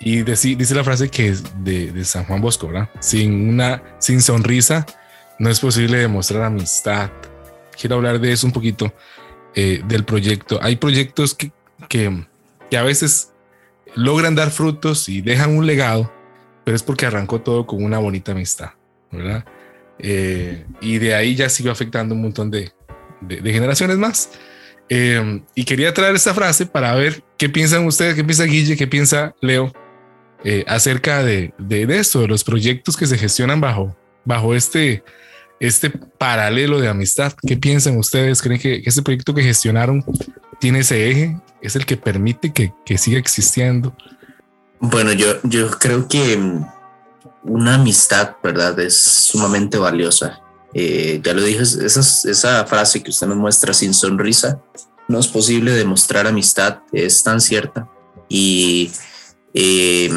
Y 0.00 0.22
dice 0.22 0.74
la 0.74 0.84
frase 0.84 1.10
que 1.10 1.28
es 1.28 1.62
de, 1.62 1.92
de 1.92 2.04
San 2.06 2.24
Juan 2.24 2.40
Bosco, 2.40 2.68
¿verdad? 2.68 2.88
Sin 3.00 3.50
una, 3.50 3.82
sin 3.98 4.22
sonrisa 4.22 4.86
no 5.38 5.50
es 5.50 5.60
posible 5.60 5.98
demostrar 5.98 6.44
amistad. 6.44 7.10
Quiero 7.78 7.96
hablar 7.96 8.20
de 8.20 8.32
eso 8.32 8.46
un 8.46 8.54
poquito, 8.54 8.94
eh, 9.54 9.82
del 9.86 10.04
proyecto. 10.04 10.58
Hay 10.62 10.76
proyectos 10.76 11.34
que, 11.34 11.52
que, 11.90 12.24
que 12.70 12.78
a 12.78 12.82
veces 12.82 13.32
logran 13.94 14.34
dar 14.34 14.50
frutos 14.50 15.10
y 15.10 15.20
dejan 15.20 15.56
un 15.56 15.66
legado, 15.66 16.10
pero 16.66 16.74
es 16.74 16.82
porque 16.82 17.06
arrancó 17.06 17.40
todo 17.40 17.64
con 17.64 17.84
una 17.84 17.98
bonita 17.98 18.32
amistad, 18.32 18.70
¿verdad? 19.12 19.44
Eh, 20.00 20.64
y 20.80 20.98
de 20.98 21.14
ahí 21.14 21.36
ya 21.36 21.48
siguió 21.48 21.70
afectando 21.70 22.12
un 22.16 22.22
montón 22.22 22.50
de, 22.50 22.72
de- 23.20 23.40
de 23.40 23.52
generaciones 23.52 23.96
más. 23.98 24.30
Eh, 24.88 25.40
y 25.54 25.64
quería 25.64 25.94
traer 25.94 26.16
esta 26.16 26.34
frase 26.34 26.66
para 26.66 26.92
ver 26.96 27.22
qué 27.38 27.48
piensan 27.48 27.86
ustedes, 27.86 28.16
qué 28.16 28.24
piensa 28.24 28.42
Guille, 28.44 28.76
qué 28.76 28.88
piensa 28.88 29.32
Leo 29.40 29.72
eh, 30.42 30.64
acerca 30.66 31.22
de, 31.22 31.54
de, 31.56 31.86
de 31.86 31.98
esto, 31.98 32.20
de 32.20 32.26
los 32.26 32.42
proyectos 32.42 32.96
que 32.96 33.06
se 33.06 33.16
gestionan 33.16 33.60
bajo, 33.60 33.96
bajo 34.24 34.52
este, 34.56 35.04
este 35.60 35.90
paralelo 35.90 36.80
de 36.80 36.88
amistad. 36.88 37.32
¿Qué 37.46 37.56
piensan 37.56 37.96
ustedes? 37.96 38.42
¿Creen 38.42 38.60
que 38.60 38.82
este 38.84 39.02
proyecto 39.02 39.34
que 39.34 39.42
gestionaron 39.44 40.04
tiene 40.58 40.80
ese 40.80 41.10
eje? 41.10 41.40
¿Es 41.62 41.76
el 41.76 41.86
que 41.86 41.96
permite 41.96 42.52
que, 42.52 42.72
que 42.84 42.98
siga 42.98 43.18
existiendo? 43.20 43.96
Bueno, 44.80 45.12
yo, 45.12 45.40
yo 45.42 45.70
creo 45.70 46.08
que 46.08 46.36
mm, 46.36 46.66
una 47.44 47.74
amistad, 47.74 48.36
¿verdad? 48.42 48.78
Es 48.80 48.96
sumamente 48.96 49.78
valiosa. 49.78 50.40
Eh, 50.74 51.20
ya 51.22 51.32
lo 51.32 51.42
dije, 51.42 51.62
esa, 51.62 52.00
esa 52.00 52.66
frase 52.66 53.02
que 53.02 53.10
usted 53.10 53.26
nos 53.26 53.36
muestra 53.36 53.72
sin 53.72 53.94
sonrisa, 53.94 54.60
no 55.08 55.18
es 55.18 55.26
posible 55.28 55.72
demostrar 55.72 56.26
amistad, 56.26 56.78
es 56.92 57.22
tan 57.22 57.40
cierta. 57.40 57.88
Y 58.28 58.90
eh, 59.54 60.10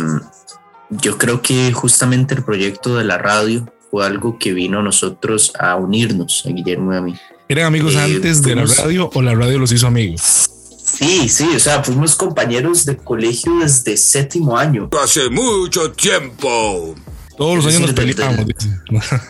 yo 0.90 1.18
creo 1.18 1.42
que 1.42 1.72
justamente 1.72 2.34
el 2.34 2.44
proyecto 2.44 2.98
de 2.98 3.06
la 3.06 3.18
radio 3.18 3.72
fue 3.92 4.06
algo 4.06 4.38
que 4.38 4.54
vino 4.54 4.80
a 4.80 4.84
nosotros 4.84 5.54
a 5.58 5.76
unirnos, 5.76 6.44
a 6.46 6.50
Guillermo 6.50 6.94
y 6.94 6.98
a 6.98 7.02
mí. 7.02 7.16
¿Eran 7.48 7.66
amigos 7.66 7.96
Eh, 7.96 8.00
antes 8.00 8.42
de 8.42 8.56
la 8.56 8.66
radio 8.66 9.10
o 9.14 9.22
la 9.22 9.34
radio 9.34 9.60
los 9.60 9.72
hizo 9.72 9.88
amigos? 9.88 10.52
Sí, 11.00 11.30
sí, 11.30 11.48
o 11.56 11.60
sea, 11.60 11.82
fuimos 11.82 12.14
compañeros 12.14 12.84
de 12.84 12.98
colegio 12.98 13.60
desde 13.60 13.96
séptimo 13.96 14.58
año. 14.58 14.90
Hace 15.02 15.30
mucho 15.30 15.94
tiempo. 15.94 16.94
Todos 17.38 17.56
los 17.56 17.66
años 17.68 17.94
nos 17.94 18.06
dice. 18.06 18.70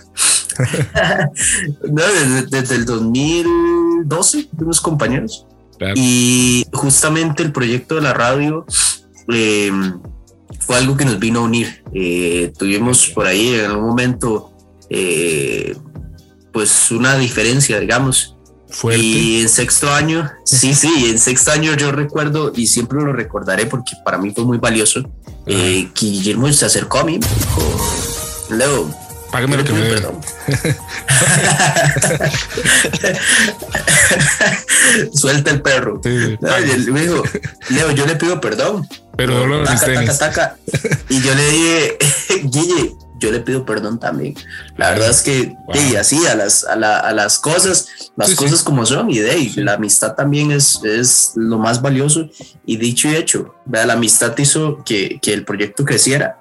No, 1.90 2.04
desde, 2.04 2.48
desde 2.48 2.76
el 2.76 2.86
2012 2.86 4.50
fuimos 4.58 4.82
compañeros. 4.82 5.46
Claro. 5.78 5.94
Y 5.96 6.66
justamente 6.74 7.44
el 7.44 7.54
proyecto 7.54 7.96
de 7.96 8.02
la 8.02 8.14
radio 8.14 8.66
eh, 9.32 9.72
fue 10.60 10.76
algo 10.76 10.98
que 10.98 11.06
nos 11.06 11.20
vino 11.20 11.40
a 11.40 11.44
unir. 11.44 11.84
Eh, 11.94 12.52
tuvimos 12.58 13.08
por 13.10 13.28
ahí 13.28 13.54
en 13.54 13.66
algún 13.68 13.90
momento 13.90 14.52
eh, 14.90 15.78
pues 16.52 16.90
una 16.90 17.16
diferencia, 17.16 17.80
digamos. 17.80 18.36
Fuerte. 18.70 19.02
Y 19.02 19.42
en 19.42 19.50
sexto 19.50 19.92
año, 19.92 20.32
sí, 20.44 20.74
sí, 20.76 21.10
en 21.10 21.20
sexto 21.20 21.52
año 21.52 21.76
yo 21.76 21.92
recuerdo 21.92 22.52
y 22.56 22.68
siempre 22.68 23.00
lo 23.02 23.14
recordaré 23.14 23.66
porque 23.66 23.96
para 24.06 24.18
mí 24.18 24.32
fue 24.32 24.46
muy 24.46 24.58
valioso, 24.58 25.02
eh, 25.46 25.90
que 25.94 26.06
Guillermo 26.06 26.52
se 26.54 26.66
acercó 26.66 27.00
a 27.00 27.04
mí 27.04 27.18
dijo, 27.18 28.48
Leo, 28.50 28.90
Págame 29.32 29.58
lo 29.58 29.64
que 29.64 29.74
me 29.74 29.82
debe. 29.82 30.02
Suelta 35.14 35.52
el 35.52 35.62
perro. 35.62 36.02
Sí, 36.04 36.36
No, 36.42 36.50
me 36.94 37.02
dijo, 37.02 37.24
Leo, 37.70 37.92
yo 37.92 38.06
le 38.08 38.16
pido 38.16 38.42
perdón. 38.42 38.88
Pero 39.16 39.64
Taca, 39.64 39.80
taca, 39.80 39.94
tenis. 39.94 40.18
taca. 40.18 40.58
Y 41.10 41.22
yo 41.22 41.36
le 41.36 41.50
dije, 41.52 41.98
Guille, 42.46 42.96
yo 43.20 43.32
le 43.32 43.40
pido 43.42 43.66
perdón 43.66 44.00
también. 44.00 44.36
La 44.78 44.90
verdad 44.92 45.10
es 45.10 45.22
que 45.22 45.56
Wow. 45.68 45.76
y 45.92 45.96
así 45.96 46.26
a 46.28 46.36
las, 46.36 46.64
a, 46.64 46.76
la- 46.76 47.00
a 47.00 47.12
las 47.14 47.38
cosas, 47.40 48.12
las 48.16 48.30
Sí, 48.30 48.36
sí. 48.36 48.44
cosas 48.44 48.64
como 48.64 48.86
son, 48.86 49.10
y 49.12 49.20
de 49.20 49.32
ahí, 49.32 49.54
la 49.58 49.74
amistad 49.74 50.16
también 50.16 50.52
es, 50.52 50.80
es 50.84 51.34
lo 51.36 51.58
más 51.60 51.82
valioso. 51.82 52.30
Y 52.66 52.78
dicho 52.78 53.08
y 53.10 53.16
hecho, 53.16 53.56
vea, 53.66 53.86
la 53.86 53.94
amistad 53.94 54.36
hizo 54.38 54.84
que, 54.84 55.20
que 55.22 55.34
el 55.34 55.46
proyecto 55.46 55.86
creciera. 55.86 56.40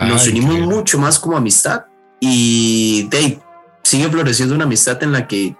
Nos 0.00 0.22
Ay, 0.24 0.30
unimos 0.30 0.54
qué- 0.56 0.60
mucho 0.62 0.98
más 0.98 1.18
como 1.18 1.36
amistad 1.36 1.84
y 2.20 3.08
de 3.08 3.16
ahí, 3.18 3.40
sigue 3.82 4.08
floreciendo 4.08 4.54
una 4.54 4.64
amistad 4.64 5.02
en 5.02 5.12
la 5.12 5.26
que, 5.28 5.56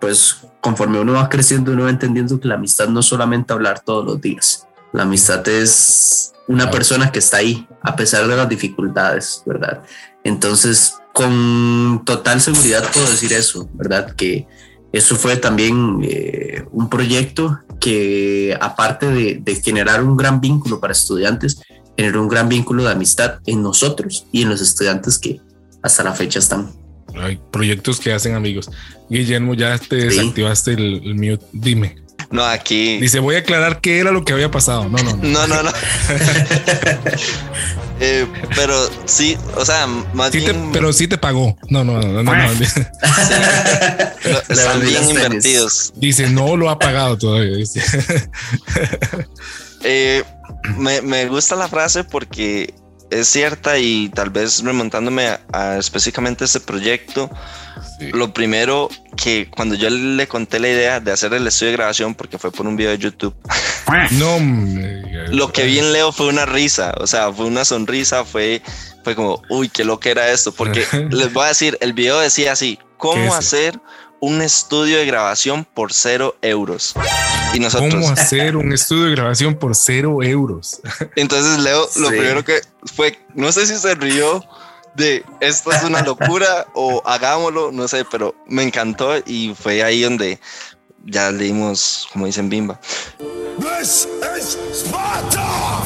pues, 0.00 0.36
conforme 0.60 1.00
uno 1.00 1.14
va 1.14 1.28
creciendo, 1.28 1.72
uno 1.72 1.84
va 1.84 1.90
entendiendo 1.90 2.38
que 2.40 2.48
la 2.48 2.54
amistad 2.54 2.88
no 2.88 3.00
es 3.00 3.06
solamente 3.06 3.52
hablar 3.52 3.80
todos 3.80 4.04
los 4.04 4.20
días. 4.20 4.66
La 4.92 5.02
amistad 5.02 5.46
es 5.48 6.32
una 6.48 6.70
persona 6.70 7.12
que 7.12 7.18
está 7.20 7.38
ahí 7.38 7.66
a 7.82 7.94
pesar 7.94 8.26
de 8.26 8.36
las 8.36 8.48
dificultades, 8.48 9.42
¿verdad? 9.46 9.82
Entonces, 10.24 10.94
con 11.12 12.02
total 12.04 12.40
seguridad 12.40 12.84
puedo 12.92 13.08
decir 13.10 13.32
eso, 13.32 13.68
¿verdad? 13.74 14.14
Que 14.14 14.46
eso 14.92 15.16
fue 15.16 15.36
también 15.36 16.00
eh, 16.02 16.64
un 16.72 16.88
proyecto 16.88 17.58
que, 17.80 18.56
aparte 18.60 19.06
de, 19.06 19.40
de 19.42 19.54
generar 19.56 20.02
un 20.02 20.16
gran 20.16 20.40
vínculo 20.40 20.80
para 20.80 20.92
estudiantes, 20.92 21.60
generó 21.96 22.22
un 22.22 22.28
gran 22.28 22.48
vínculo 22.48 22.84
de 22.84 22.90
amistad 22.92 23.40
en 23.46 23.62
nosotros 23.62 24.26
y 24.32 24.42
en 24.42 24.48
los 24.48 24.60
estudiantes 24.60 25.18
que 25.18 25.40
hasta 25.82 26.02
la 26.04 26.12
fecha 26.12 26.38
están. 26.38 26.70
Hay 27.16 27.38
proyectos 27.50 27.98
que 28.00 28.12
hacen 28.12 28.34
amigos. 28.34 28.70
Guillermo, 29.10 29.54
ya 29.54 29.76
te 29.78 30.10
Sí. 30.10 30.18
desactivaste 30.18 30.72
el, 30.74 31.02
el 31.04 31.14
mute. 31.14 31.44
Dime. 31.52 31.96
No, 32.30 32.44
aquí. 32.44 32.98
Dice, 32.98 33.20
voy 33.20 33.36
a 33.36 33.38
aclarar 33.38 33.80
qué 33.80 34.00
era 34.00 34.10
lo 34.12 34.24
que 34.24 34.32
había 34.34 34.50
pasado. 34.50 34.88
No, 34.88 34.98
no, 35.02 35.16
no. 35.16 35.22
No, 35.22 35.46
no, 35.46 35.62
no. 35.62 35.70
Eh, 38.00 38.28
pero 38.54 38.74
sí, 39.06 39.36
o 39.56 39.64
sea, 39.64 39.88
más 40.14 40.30
Sí 40.30 40.38
te- 40.40 40.52
bien. 40.52 40.70
pero 40.72 40.92
sí 40.92 41.08
te 41.08 41.18
pagó. 41.18 41.56
No, 41.68 41.82
no, 41.82 42.00
no, 42.00 42.22
no, 42.22 42.22
no, 42.22 42.32
Le 42.54 42.62
están 44.48 44.80
bien 44.82 45.10
invertidos. 45.10 45.92
Dice, 45.96 46.28
no 46.30 46.56
lo 46.56 46.70
ha 46.70 46.78
pagado 46.78 47.18
todavía. 47.18 47.56
dice. 47.56 47.82
Eh, 49.82 50.22
me, 50.76 51.02
me 51.02 51.26
gusta 51.26 51.56
la 51.56 51.66
frase 51.66 52.04
porque 52.04 52.72
es 53.10 53.28
cierta 53.28 53.78
y 53.78 54.08
tal 54.10 54.30
vez 54.30 54.62
remontándome 54.62 55.28
a, 55.28 55.40
a 55.52 55.78
específicamente 55.78 56.44
este 56.44 56.60
proyecto, 56.60 57.30
Sí. 57.98 58.10
lo 58.12 58.32
primero 58.32 58.88
que 59.16 59.48
cuando 59.50 59.74
yo 59.76 59.88
le 59.88 60.26
conté 60.26 60.58
la 60.58 60.68
idea 60.68 61.00
de 61.00 61.12
hacer 61.12 61.32
el 61.32 61.46
estudio 61.46 61.70
de 61.72 61.76
grabación, 61.76 62.14
porque 62.14 62.38
fue 62.38 62.50
por 62.50 62.66
un 62.66 62.76
video 62.76 62.90
de 62.90 62.98
YouTube, 62.98 63.34
No, 64.12 64.38
lo 65.28 65.52
que 65.52 65.64
vi 65.64 65.78
en 65.78 65.92
Leo 65.92 66.10
fue 66.12 66.28
una 66.28 66.44
risa, 66.44 66.94
o 66.98 67.06
sea, 67.06 67.32
fue 67.32 67.46
una 67.46 67.64
sonrisa, 67.64 68.24
fue, 68.24 68.62
fue 69.04 69.14
como, 69.14 69.42
uy, 69.48 69.68
qué 69.68 69.84
lo 69.84 70.00
que 70.00 70.10
era 70.10 70.30
esto, 70.30 70.52
porque 70.52 70.84
les 71.10 71.32
voy 71.32 71.44
a 71.44 71.48
decir, 71.48 71.78
el 71.80 71.92
video 71.92 72.18
decía 72.18 72.52
así, 72.52 72.76
¿Qué 72.76 72.84
¿cómo 72.96 73.34
hacer 73.34 73.78
un 74.20 74.42
estudio 74.42 74.98
de 74.98 75.06
grabación 75.06 75.64
por 75.64 75.92
cero 75.92 76.36
euros? 76.42 76.94
Y 77.54 77.60
nosotros, 77.60 77.94
¿Cómo 77.94 78.10
hacer 78.10 78.56
un 78.56 78.72
estudio 78.72 79.04
de 79.04 79.12
grabación 79.12 79.54
por 79.54 79.74
cero 79.74 80.22
euros? 80.22 80.80
entonces 81.16 81.58
Leo, 81.58 81.88
lo 81.96 82.08
Sí. 82.10 82.16
primero 82.16 82.44
que 82.44 82.60
fue, 82.94 83.18
no 83.34 83.50
sé 83.52 83.66
si 83.66 83.76
se 83.76 83.94
rió 83.94 84.44
de 84.94 85.24
esto 85.40 85.70
es 85.72 85.82
una 85.84 86.02
locura 86.02 86.66
o 86.74 87.02
hagámoslo, 87.06 87.70
no 87.72 87.86
sé, 87.86 88.04
pero 88.04 88.34
me 88.46 88.64
encantó 88.64 89.16
y 89.26 89.54
fue 89.60 89.82
ahí 89.82 90.02
donde 90.02 90.40
ya 91.04 91.30
le 91.30 91.44
dimos, 91.44 92.08
como 92.12 92.26
dicen, 92.26 92.48
bimba. 92.48 92.80
This 93.78 94.08
is 94.38 94.58
Sparta! 94.72 95.80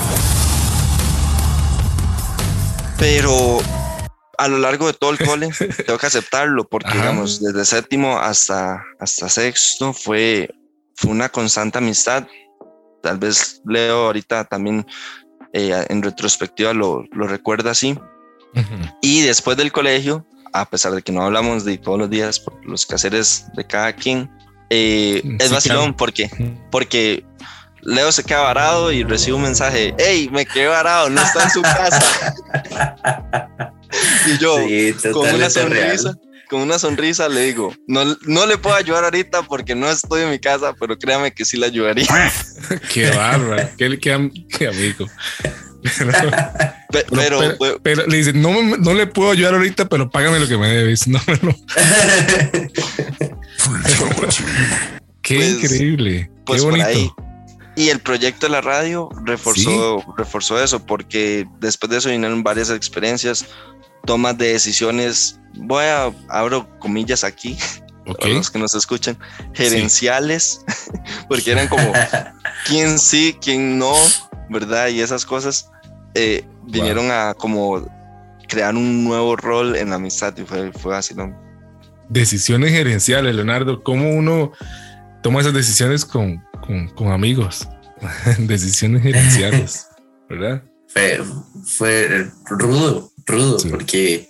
Pero 2.99 3.59
a 4.39 4.49
lo 4.49 4.59
largo 4.59 4.87
de 4.87 4.95
todo 4.95 5.11
el 5.11 5.19
cole, 5.19 5.51
tengo 5.87 5.99
que 5.99 6.07
aceptarlo, 6.07 6.65
porque 6.69 6.89
Ajá. 6.89 6.99
digamos, 7.01 7.41
desde 7.43 7.65
séptimo 7.65 8.19
hasta, 8.19 8.83
hasta 8.99 9.29
sexto 9.29 9.93
fue, 9.93 10.51
fue 10.97 11.11
una 11.11 11.29
constante 11.29 11.79
amistad. 11.79 12.27
Tal 13.03 13.19
vez 13.19 13.61
Leo 13.67 14.07
ahorita 14.07 14.45
también 14.45 14.87
eh, 15.53 15.85
en 15.89 16.03
retrospectiva 16.03 16.73
lo, 16.73 17.05
lo 17.13 17.27
recuerda 17.27 17.73
así. 17.73 17.93
Ujú. 18.55 18.75
Y 19.01 19.23
después 19.23 19.57
del 19.57 19.73
colegio, 19.73 20.27
a 20.53 20.65
pesar 20.69 20.93
de 20.93 21.03
que 21.03 21.13
no 21.13 21.23
hablamos 21.23 21.65
de 21.65 21.79
todos 21.79 21.99
los 21.99 22.11
días 22.11 22.39
por 22.39 22.55
los 22.67 22.87
quehaceres 22.87 23.47
de 23.55 23.67
cada 23.67 23.93
quien, 23.95 24.31
eh, 24.71 25.23
es 25.39 25.49
Sí, 25.49 25.55
vacilón 25.55 25.79
claro. 25.93 25.97
porque, 25.97 26.31
porque 26.71 27.25
Leo 27.83 28.13
se 28.13 28.23
queda 28.23 28.41
varado 28.43 28.93
y 28.93 29.03
recibe 29.03 29.37
un 29.37 29.43
mensaje, 29.43 29.95
hey, 29.99 30.29
me 30.33 30.47
quedé 30.47 30.69
varado, 30.69 31.11
no 31.11 31.21
está 31.21 31.43
en 31.45 31.51
su 31.51 31.63
casa. 31.63 32.35
y 34.27 34.39
yo, 34.39 34.57
Sí, 34.67 34.95
con 35.13 35.23
una 35.29 35.33
real. 35.49 35.51
sonrisa, 35.51 36.15
con 36.49 36.61
una 36.61 36.79
sonrisa 36.79 37.29
le 37.29 37.43
digo, 37.43 37.75
no, 37.87 38.05
no 38.27 38.47
le 38.47 38.59
puedo 38.59 38.77
ayudar 38.77 39.05
ahorita 39.05 39.43
porque 39.45 39.75
no 39.75 39.91
estoy 39.91 40.23
en 40.23 40.31
mi 40.31 40.39
casa, 40.39 40.75
pero 40.79 40.99
créame 40.99 41.33
que 41.33 41.45
sí 41.45 41.57
le 41.57 41.67
ayudaría. 41.67 42.07
Qué 42.93 43.11
bárbaro. 43.11 43.69
qué, 43.79 43.99
qué 43.99 44.13
am- 44.13 44.31
qué 44.59 44.69
amigo. 44.69 45.07
Pero, 45.99 46.13
Pe- 46.93 47.07
Pero, 47.11 47.39
pero, 47.41 47.57
fue- 47.57 47.81
pero 47.83 48.07
le 48.07 48.17
dice, 48.19 48.33
no, 48.35 48.53
no 48.77 48.93
le 48.95 49.07
puedo 49.07 49.31
ayudar 49.31 49.55
ahorita, 49.55 49.89
pero 49.89 50.11
págame 50.11 50.39
lo 50.39 50.47
que 50.47 50.59
me 50.59 50.69
debes. 50.69 51.07
No, 51.09 51.19
no. 51.43 51.57
Qué 55.23 55.37
Pues- 55.37 55.51
increíble. 55.73 56.31
pues 56.45 56.61
qué 56.61 56.65
por 56.69 56.73
bonito. 56.79 56.89
ahí. 56.89 57.11
Y 57.75 57.89
el 57.89 58.01
proyecto 58.01 58.47
de 58.47 58.53
la 58.53 58.61
radio 58.61 59.09
reforzó, 59.25 60.05
reforzó 60.19 60.63
eso, 60.63 60.85
porque 60.85 61.47
después 61.61 61.91
de 61.91 61.99
eso 61.99 62.11
vinieron 62.11 62.43
varias 62.43 62.69
experiencias, 62.69 63.47
tomas 64.05 64.37
de 64.39 64.53
decisiones, 64.53 65.41
voy 65.55 65.85
a, 65.85 66.13
abro 66.29 66.69
comillas 66.79 67.25
aquí, 67.25 67.59
Ok. 68.07 68.21
para 68.21 68.35
los 68.35 68.51
que 68.51 68.59
nos 68.59 68.75
escuchan, 68.75 69.17
gerenciales, 69.53 70.65
porque 71.29 71.53
eran 71.53 71.69
como 71.69 71.93
quién 72.67 72.99
sí, 72.99 73.37
quién 73.41 73.79
no, 73.79 73.95
¿verdad? 74.51 74.89
Y 74.89 75.01
esas 75.01 75.25
cosas 75.25 75.71
eh, 76.15 76.45
vinieron 76.65 77.11
a 77.11 77.35
como 77.35 77.87
crear 78.49 78.75
un 78.75 79.05
nuevo 79.05 79.37
rol 79.37 79.77
en 79.77 79.91
la 79.91 79.97
amistad 79.97 80.37
y 80.37 80.43
fue, 80.43 80.73
fue 80.73 80.97
así, 80.97 81.15
¿no? 81.15 81.35
Decisiones 82.09 82.73
gerenciales, 82.73 83.35
Leonardo. 83.35 83.83
¿Cómo 83.83 84.11
uno 84.11 84.53
toma 85.23 85.41
esas 85.41 85.55
decisiones 85.55 86.05
con, 86.05 86.45
con, 86.67 86.89
con 86.89 87.13
amigos? 87.13 87.67
decisiones 88.39 89.03
gerenciales, 89.03 89.87
¿verdad? 90.29 90.63
fue, 90.89 91.21
fue 91.65 92.31
rudo, 92.47 93.12
rudo, 93.27 93.59
Sí. 93.59 93.69
porque, 93.69 94.29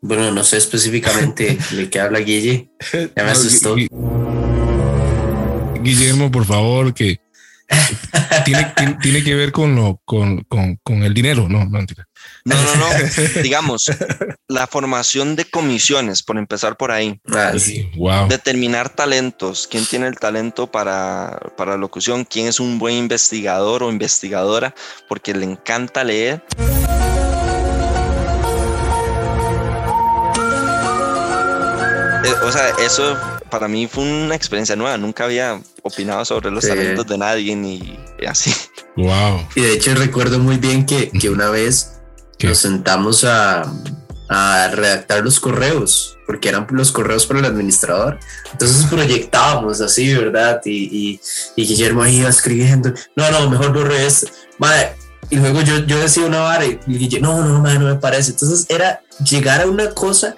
bueno, 0.00 0.30
no 0.30 0.44
sé 0.44 0.56
específicamente 0.58 1.56
de 1.70 1.90
qué 1.90 2.00
habla 2.00 2.20
Guille. 2.20 2.70
Ya 3.16 3.24
me 3.24 3.30
asustó. 3.30 3.76
Gui- 3.76 3.88
Guillermo, 5.82 6.30
por 6.30 6.44
favor, 6.44 6.92
que 6.94 7.20
tiene, 8.44 8.72
tiene, 8.76 8.98
tiene 9.00 9.22
que 9.24 9.34
ver 9.34 9.52
con 9.52 9.74
lo 9.76 10.00
con, 10.04 10.42
con, 10.44 10.76
con 10.82 11.02
el 11.04 11.14
dinero, 11.14 11.48
no, 11.48 11.64
no. 11.64 11.80
No, 12.44 12.54
no, 12.54 12.76
no, 12.76 12.86
digamos, 13.42 13.90
la 14.48 14.66
formación 14.66 15.34
de 15.36 15.44
comisiones, 15.44 16.22
por 16.22 16.38
empezar 16.38 16.76
por 16.76 16.90
ahí. 16.92 17.20
Ah, 17.32 17.52
sí. 17.58 17.88
Wow. 17.96 18.28
determinar 18.28 18.88
talentos, 18.90 19.66
quién 19.68 19.84
tiene 19.86 20.06
el 20.08 20.16
talento 20.18 20.70
para, 20.70 21.38
para 21.56 21.76
locución, 21.76 22.24
quién 22.24 22.46
es 22.46 22.58
un 22.60 22.78
buen 22.78 22.94
investigador 22.96 23.82
o 23.82 23.90
investigadora, 23.90 24.74
porque 25.08 25.34
le 25.34 25.44
encanta 25.44 26.02
leer. 26.04 26.44
O 32.46 32.52
sea, 32.52 32.70
eso 32.78 33.16
para 33.50 33.66
mí 33.66 33.88
fue 33.88 34.04
una 34.04 34.34
experiencia 34.34 34.76
nueva, 34.76 34.96
nunca 34.96 35.24
había 35.24 35.60
opinado 35.82 36.24
sobre 36.24 36.50
los 36.50 36.62
Sí. 36.64 36.70
talentos 36.70 37.06
de 37.06 37.18
nadie 37.18 37.56
ni 37.56 37.98
así. 38.26 38.54
Wow. 38.96 39.46
Y 39.56 39.60
de 39.62 39.72
hecho 39.74 39.94
recuerdo 39.94 40.38
muy 40.38 40.56
bien 40.56 40.86
que, 40.86 41.10
que 41.10 41.28
una 41.28 41.50
vez 41.50 41.92
¿Qué? 42.38 42.46
nos 42.46 42.58
sentamos 42.58 43.24
a, 43.24 43.62
a 44.28 44.68
redactar 44.72 45.24
los 45.24 45.40
correos, 45.40 46.16
porque 46.26 46.48
eran 46.48 46.66
los 46.70 46.92
correos 46.92 47.26
para 47.26 47.40
el 47.40 47.46
administrador. 47.46 48.18
Entonces 48.52 48.86
proyectábamos 48.86 49.80
así, 49.80 50.14
¿verdad? 50.14 50.60
Y, 50.64 50.70
y, 50.72 51.20
y 51.56 51.66
Guillermo 51.66 52.02
ahí 52.02 52.18
iba 52.18 52.28
escribiendo, 52.28 52.92
no, 53.16 53.30
no, 53.30 53.50
mejor 53.50 53.72
borre 53.72 54.06
este. 54.06 54.30
Madre, 54.58 54.94
y 55.30 55.36
luego 55.36 55.60
yo, 55.62 55.78
yo 55.80 55.98
decía 55.98 56.24
una 56.24 56.40
vara 56.40 56.64
y 56.64 56.78
Guillermo, 56.86 57.32
no, 57.32 57.44
no, 57.44 57.60
madre, 57.60 57.78
no 57.80 57.86
me 57.86 57.96
parece. 57.96 58.30
Entonces 58.30 58.66
era 58.68 59.02
llegar 59.24 59.62
a 59.62 59.66
una 59.66 59.90
cosa, 59.90 60.36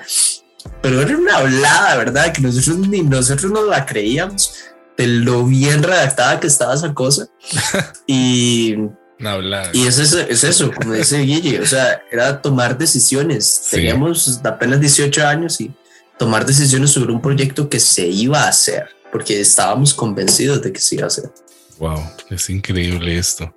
pero 0.83 1.03
era 1.03 1.17
una 1.17 1.37
hablada, 1.37 1.97
¿verdad? 1.97 2.33
Que 2.33 2.43
nosotros 2.43 2.79
ni 2.79 3.03
nosotros 3.03 3.51
nos 3.51 3.69
la 3.69 3.85
creíamos 3.85 4.55
de 4.97 5.07
lo 5.07 5.45
bien 5.45 5.83
redactada 5.83 6.41
que 6.41 6.47
estaba 6.47 6.75
esa 6.75 6.93
cosa. 6.93 7.29
y 8.07 8.75
Una 9.21 9.71
y 9.73 9.87
es 9.87 9.99
eso, 9.99 10.21
es 10.21 10.45
eso, 10.45 10.73
como 10.73 10.95
dice 10.95 11.19
Guille, 11.19 11.61
o 11.61 11.67
sea, 11.67 12.03
era 12.11 12.41
tomar 12.43 12.77
decisiones. 12.77 13.47
Sí. 13.65 13.77
Teníamos 13.77 14.41
apenas 14.45 14.81
18 14.81 15.27
años 15.27 15.61
y 15.61 15.73
tomar 16.19 16.45
decisiones 16.45 16.91
sobre 16.91 17.13
un 17.13 17.23
proyecto 17.23 17.69
que 17.69 17.81
se 17.81 18.07
iba 18.07 18.43
a 18.43 18.49
hacer, 18.49 18.89
porque 19.13 19.41
estábamos 19.41 19.95
convencidos 19.95 20.63
de 20.63 20.73
que 20.73 20.81
se 20.81 20.97
iba 20.97 21.05
a 21.05 21.09
hacer. 21.09 21.31
Wow, 21.79 22.03
es 22.31 22.51
increíble 22.51 23.17
esto. 23.17 23.55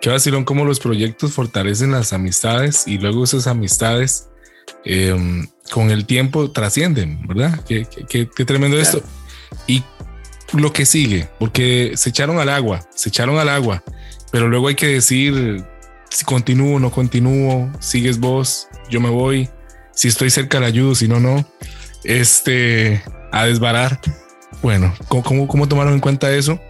Qué 0.00 0.10
vacilón 0.10 0.44
cómo 0.44 0.64
los 0.64 0.78
proyectos 0.78 1.32
fortalecen 1.32 1.90
las 1.90 2.12
amistades 2.12 2.86
y 2.86 2.98
luego 2.98 3.24
esas 3.24 3.48
amistades 3.48 4.28
em, 4.84 5.46
con 5.70 5.90
el 5.90 6.06
tiempo 6.06 6.50
trascienden, 6.50 7.26
¿verdad? 7.26 7.60
Qué, 7.66 7.86
qué- 8.08 8.44
tremendo 8.44 8.78
esto. 8.78 9.02
Y 9.66 9.82
lo 10.52 10.72
que 10.72 10.84
sigue, 10.86 11.28
porque 11.38 11.92
se 11.96 12.10
echaron 12.10 12.38
al 12.38 12.48
agua, 12.48 12.86
se 12.94 13.08
echaron 13.08 13.38
al 13.38 13.48
agua, 13.48 13.82
pero 14.30 14.48
luego 14.48 14.68
hay 14.68 14.74
que 14.74 14.86
decir 14.88 15.64
si 16.10 16.24
continúo 16.24 16.78
no 16.78 16.90
continúo, 16.90 17.72
sigues 17.80 18.18
vos, 18.20 18.68
yo 18.88 19.00
me 19.00 19.08
voy, 19.08 19.48
si 19.92 20.08
estoy 20.08 20.30
cerca 20.30 20.60
le 20.60 20.66
ayudo, 20.66 20.94
si 20.94 21.08
no, 21.08 21.18
no. 21.18 21.44
Este, 22.04 23.02
a 23.32 23.46
desbarar. 23.46 24.00
Bueno, 24.62 24.94
¿cómo, 25.08 25.22
cómo, 25.24 25.48
cómo 25.48 25.68
tomaron 25.68 25.94
en 25.94 26.00
cuenta 26.00 26.32
eso? 26.32 26.60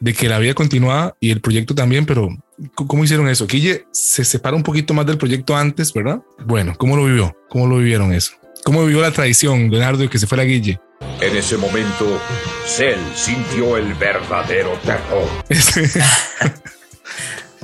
De 0.00 0.12
que 0.12 0.28
la 0.28 0.38
vida 0.38 0.54
continuaba 0.54 1.16
y 1.20 1.30
el 1.30 1.40
proyecto 1.40 1.74
también, 1.74 2.04
pero 2.06 2.28
¿cómo- 2.74 2.88
¿cómo 2.88 3.04
hicieron 3.04 3.28
eso? 3.28 3.46
Guille 3.46 3.86
se 3.92 4.24
separa 4.24 4.56
un 4.56 4.62
poquito 4.62 4.94
más 4.94 5.06
del 5.06 5.18
proyecto 5.18 5.56
antes, 5.56 5.92
¿verdad? 5.92 6.20
Bueno, 6.44 6.74
¿cómo 6.78 6.96
lo 6.96 7.04
vivió? 7.04 7.36
¿Cómo 7.48 7.66
lo 7.66 7.78
vivieron 7.78 8.12
eso? 8.12 8.32
¿Cómo 8.64 8.84
vivió 8.84 9.00
la 9.00 9.10
traición, 9.10 9.70
Leonardo, 9.70 9.98
de 9.98 10.08
que 10.08 10.18
se 10.18 10.26
fuera 10.26 10.44
Guille? 10.44 10.80
En 11.20 11.36
ese 11.36 11.56
momento, 11.56 12.20
Cell 12.66 12.98
sintió 13.14 13.76
el 13.76 13.92
verdadero 13.94 14.72
terror. 14.84 15.28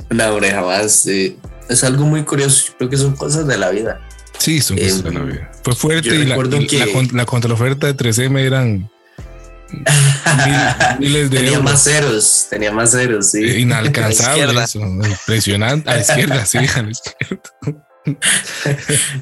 No, 0.09 0.25
hombre, 0.33 0.51
jamás. 0.51 1.05
eh, 1.07 1.35
es 1.69 1.83
algo 1.83 2.03
muy 2.05 2.23
curioso. 2.23 2.67
Yo 2.71 2.77
creo 2.77 2.89
que 2.89 2.97
son 2.97 3.15
cosas 3.15 3.45
de 3.47 3.57
la 3.57 3.69
vida. 3.69 3.99
Sí, 4.39 4.59
son 4.59 4.77
cosas 4.77 5.03
de 5.03 5.11
la 5.11 5.19
Em, 5.19 5.27
vida. 5.27 5.51
Fue 5.63 5.75
fuerte 5.75 6.09
yo 6.09 6.15
y, 6.15 6.23
la, 6.25 6.29
recuerdo 6.29 6.57
y 6.57 6.67
la 6.77 6.85
que- 6.85 6.91
con- 6.93 7.09
la 7.13 7.25
contraoferta 7.25 7.85
de 7.87 7.93
3M 7.93 8.39
eran 8.41 8.89
mil- 9.71 10.99
miles 10.99 11.29
de 11.29 11.37
Tenía 11.37 11.51
euros. 11.53 11.63
más 11.63 11.83
ceros, 11.83 12.47
tenía 12.49 12.71
más 12.71 12.91
ceros, 12.91 13.31
sí. 13.31 13.43
Eh, 13.43 13.59
Inalcanzable 13.59 14.63
eso, 14.63 14.79
impresionante. 14.79 15.89
A 15.89 15.95
la 15.95 16.01
izquierda, 16.01 16.45
sí, 16.45 16.57
a 16.57 16.81
la 16.81 16.91
izquierda. 16.91 17.85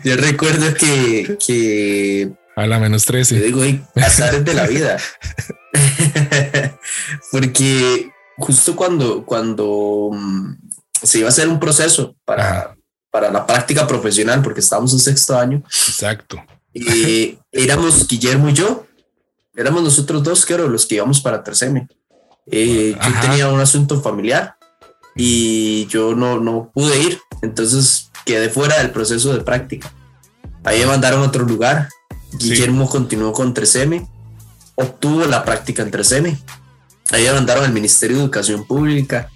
Yo 0.03 0.15
recuerdo 0.15 0.73
que, 0.75 1.37
que 1.45 2.31
A 2.55 2.65
la 2.67 2.79
menos 2.79 3.03
Yo 3.05 3.11
13. 3.13 3.39
digo, 3.41 3.63
"Ey, 3.63 3.83
azares 3.95 4.43
de 4.45 4.53
la 4.53 4.65
vida. 4.67 4.97
Porque 7.31 8.09
justo 8.37 8.75
cuando, 8.75 9.25
cuando 9.25 10.09
mm, 10.13 10.53
se 11.03 11.19
iba 11.19 11.27
a 11.27 11.29
hacer 11.29 11.47
un 11.47 11.59
proceso 11.59 12.15
para, 12.25 12.75
para 13.11 13.31
la 13.31 13.45
práctica 13.45 13.85
profesional, 13.87 14.41
porque 14.41 14.59
estábamos 14.61 14.93
en 14.93 14.99
sexto 14.99 15.37
año, 15.37 15.63
Exacto. 15.87 16.37
eh, 16.73 17.37
éramos 17.51 18.07
Guillermo 18.07 18.49
y 18.49 18.53
yo, 18.53 18.86
éramos 19.57 19.83
nosotros 19.83 20.23
dos, 20.23 20.45
que 20.45 20.53
eran 20.53 20.71
los 20.71 20.85
que 20.85 20.95
íbamos 20.95 21.19
para 21.19 21.43
Terceme. 21.43 21.89
Eh, 22.49 22.95
yo 22.95 23.21
tenía 23.21 23.49
un 23.49 23.59
asunto 23.59 23.99
familiar 23.99 24.55
y 25.15 25.85
yo 25.87 26.15
no, 26.15 26.39
no 26.39 26.71
pude 26.73 26.97
ir, 27.01 27.19
entonces 27.41 28.09
quedé 28.23 28.49
fuera 28.49 28.77
del 28.77 28.91
proceso 28.91 29.33
de 29.33 29.43
práctica. 29.43 29.91
Ahí 30.63 30.79
me 30.79 30.85
mandaron 30.85 31.23
a 31.23 31.25
otro 31.25 31.43
lugar. 31.43 31.89
Sí. 32.39 32.51
Guillermo 32.51 32.87
continuó 32.87 33.33
con 33.33 33.53
3M, 33.53 34.07
obtuvo 34.75 35.25
la 35.25 35.43
práctica 35.43 35.81
en 35.81 35.91
3M. 35.91 36.37
Ahí 37.11 37.23
me 37.23 37.33
mandaron 37.33 37.65
al 37.65 37.73
Ministerio 37.73 38.17
de 38.17 38.23
Educación 38.23 38.65
Pública. 38.65 39.29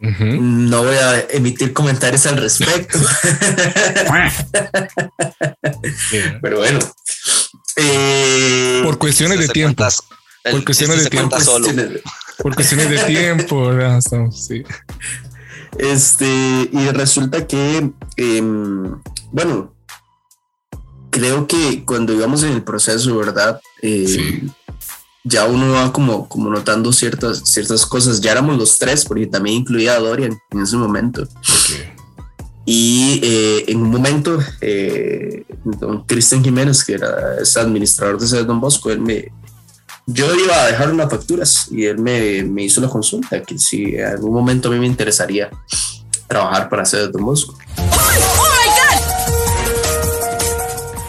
No 0.00 0.84
voy 0.84 0.94
a 0.94 1.22
emitir 1.30 1.72
comentarios 1.72 2.24
al 2.26 2.36
respecto. 2.36 2.98
Pero 6.40 6.58
bueno. 6.58 6.78
Eh, 7.80 8.80
Por 8.84 8.98
cuestiones 8.98 9.38
de 9.38 9.48
tiempo. 9.48 9.84
el 10.44 10.52
Por 10.52 10.64
cuestiones 10.64 11.04
de 11.04 11.10
tiempo. 11.10 11.40
solo. 11.40 11.68
Por 12.38 12.54
cuestiones 12.54 12.90
de 12.90 12.98
tiempo, 13.04 13.66
¿verdad? 13.68 13.98
Estamos, 14.04 14.46
sí. 14.46 14.62
Este, 15.78 16.26
y 16.72 16.88
resulta 16.92 17.46
que, 17.46 17.90
em, 18.16 19.00
bueno, 19.30 19.74
creo 21.10 21.46
que 21.46 21.84
cuando 21.84 22.12
íbamos 22.12 22.42
en 22.42 22.52
el 22.52 22.62
proceso, 22.62 23.16
¿verdad? 23.16 23.60
Eh, 23.82 24.06
Sí. 24.06 24.50
Ya 25.24 25.44
uno 25.44 25.72
va 25.72 25.92
como, 25.92 26.26
como 26.28 26.48
notando 26.48 26.90
ciertas, 26.92 27.42
ciertas 27.44 27.84
cosas. 27.84 28.20
Ya 28.22 28.32
éramos 28.32 28.56
los 28.56 28.78
tres, 28.78 29.04
porque 29.04 29.26
también 29.26 29.56
incluía 29.58 29.94
a 29.94 29.98
Dorian 29.98 30.38
en 30.52 30.62
ese 30.62 30.76
momento. 30.76 31.22
Ok. 31.22 31.97
Y 32.70 33.18
eh, 33.22 33.64
en 33.68 33.78
un 33.78 33.90
momento, 33.90 34.38
eh, 34.60 35.42
don 35.64 36.04
Cristian 36.04 36.44
Jiménez, 36.44 36.84
que 36.84 36.92
era 36.92 37.40
es 37.40 37.56
administrador 37.56 38.20
de 38.20 38.26
sede 38.26 38.44
Don 38.44 38.60
Bosco, 38.60 38.90
él 38.90 39.00
me, 39.00 39.32
yo 40.04 40.34
iba 40.34 40.54
a 40.54 40.66
dejar 40.66 40.92
unas 40.92 41.08
facturas 41.08 41.68
y 41.70 41.86
él 41.86 41.96
me, 41.96 42.42
me 42.44 42.64
hizo 42.64 42.82
la 42.82 42.90
consulta, 42.90 43.42
que 43.42 43.58
si 43.58 43.94
en 43.94 44.04
algún 44.04 44.34
momento 44.34 44.68
a 44.68 44.72
mí 44.72 44.78
me 44.78 44.86
interesaría 44.86 45.48
trabajar 46.26 46.68
para 46.68 46.84
sede 46.84 47.08
Don 47.08 47.24
Bosco. 47.24 47.56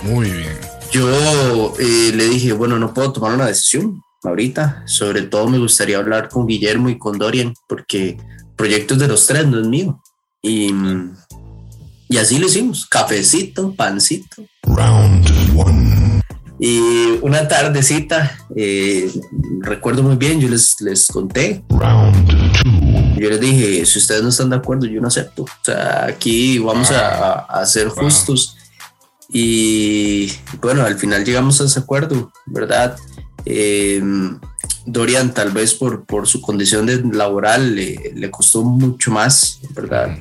Muy 0.04 0.32
bien. 0.32 0.58
Yo 0.94 1.74
eh, 1.78 2.14
le 2.16 2.30
dije, 2.30 2.54
bueno, 2.54 2.80
no 2.80 2.94
puedo 2.94 3.12
tomar 3.12 3.34
una 3.34 3.48
decisión 3.48 4.02
ahorita. 4.24 4.84
Sobre 4.86 5.24
todo 5.24 5.50
me 5.50 5.60
gustaría 5.60 5.98
hablar 5.98 6.30
con 6.30 6.48
Guillermo 6.48 6.88
y 6.88 6.98
con 6.98 7.18
Dorian, 7.18 7.54
porque 7.68 8.18
proyectos 8.56 8.98
de 8.98 9.10
los 9.10 9.28
tres 9.28 9.46
no 9.46 9.60
es 9.60 9.68
mío. 9.68 10.02
Y, 10.42 10.74
y 12.10 12.18
así 12.18 12.40
lo 12.40 12.48
hicimos. 12.48 12.86
Cafecito, 12.88 13.74
pancito. 13.76 14.44
Y 16.60 17.20
una 17.22 17.48
tardecita, 17.48 18.38
eh, 18.56 19.10
recuerdo 19.62 20.04
muy 20.04 20.18
bien, 20.18 20.42
yo 20.42 20.50
les, 20.50 20.76
les 20.82 21.08
conté. 21.08 21.64
Yo 23.16 23.30
les 23.30 23.40
dije, 23.40 23.86
si 23.86 24.00
ustedes 24.00 24.24
no 24.24 24.30
están 24.30 24.50
de 24.50 24.58
acuerdo, 24.58 24.88
yo 24.88 25.00
no 25.00 25.08
acepto. 25.08 25.44
O 25.44 25.64
sea, 25.64 26.06
aquí 26.06 26.58
vamos 26.58 26.92
a, 26.92 27.42
a 27.46 27.66
ser 27.66 27.88
justos. 27.90 28.58
Y 29.32 30.32
bueno, 30.62 30.84
al 30.84 30.98
final 30.98 31.24
llegamos 31.24 31.62
a 31.62 31.66
ese 31.66 31.80
acuerdo, 31.80 32.32
¿verdad? 32.48 32.98
Eh, 33.46 34.02
Dorian 34.86 35.34
tal 35.34 35.52
vez 35.52 35.76
por, 35.76 36.06
por 36.06 36.28
su 36.28 36.42
condición 36.42 36.86
de 36.88 37.02
laboral 37.14 37.76
le, 37.76 38.12
le 38.16 38.32
costó 38.32 38.64
mucho 38.64 39.12
más, 39.12 39.60
¿verdad? 39.76 40.18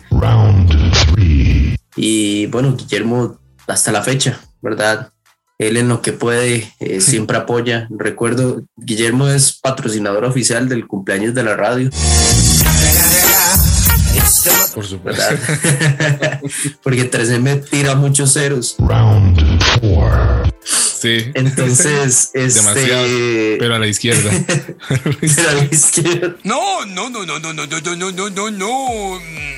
Y 2.01 2.47
bueno, 2.47 2.77
Guillermo 2.77 3.41
hasta 3.67 3.91
la 3.91 4.03
fecha, 4.03 4.41
¿verdad? 4.63 5.11
Él 5.59 5.77
en 5.77 5.89
lo 5.89 6.01
que 6.01 6.13
puede 6.13 6.73
eh, 6.79 7.01
siempre 7.01 7.37
apoya. 7.37 7.89
Recuerdo, 7.91 8.63
Guillermo 8.77 9.27
es 9.27 9.59
patrocinador 9.59 10.25
oficial 10.25 10.69
del 10.69 10.87
cumpleaños 10.87 11.35
de 11.35 11.43
la 11.43 11.57
radio. 11.57 11.91
Por 14.75 14.87
supuesto. 14.87 15.25
Porque 16.85 17.11
3M 17.11 17.69
tira 17.69 17.97
muchos 17.97 18.33
ceros. 18.33 18.77
Sí. 21.01 21.31
Entonces, 21.35 22.31
Demasiado. 22.33 23.05
este. 23.07 23.57
Pero 23.59 23.75
a 23.75 23.79
la 23.81 23.89
izquierda. 23.89 24.31
Pero 25.21 25.51
a 25.51 25.53
la 25.53 25.65
izquierda. 25.65 26.37
No, 26.45 26.87
no, 26.87 27.11
no, 27.11 27.27
no, 27.27 27.41
no, 27.41 27.53
no, 27.53 27.67
no, 27.67 27.81
no, 27.81 27.97
no, 27.97 28.11
no, 28.13 28.31
no, 28.31 28.51
no. 28.51 29.19
Mm, 29.19 29.58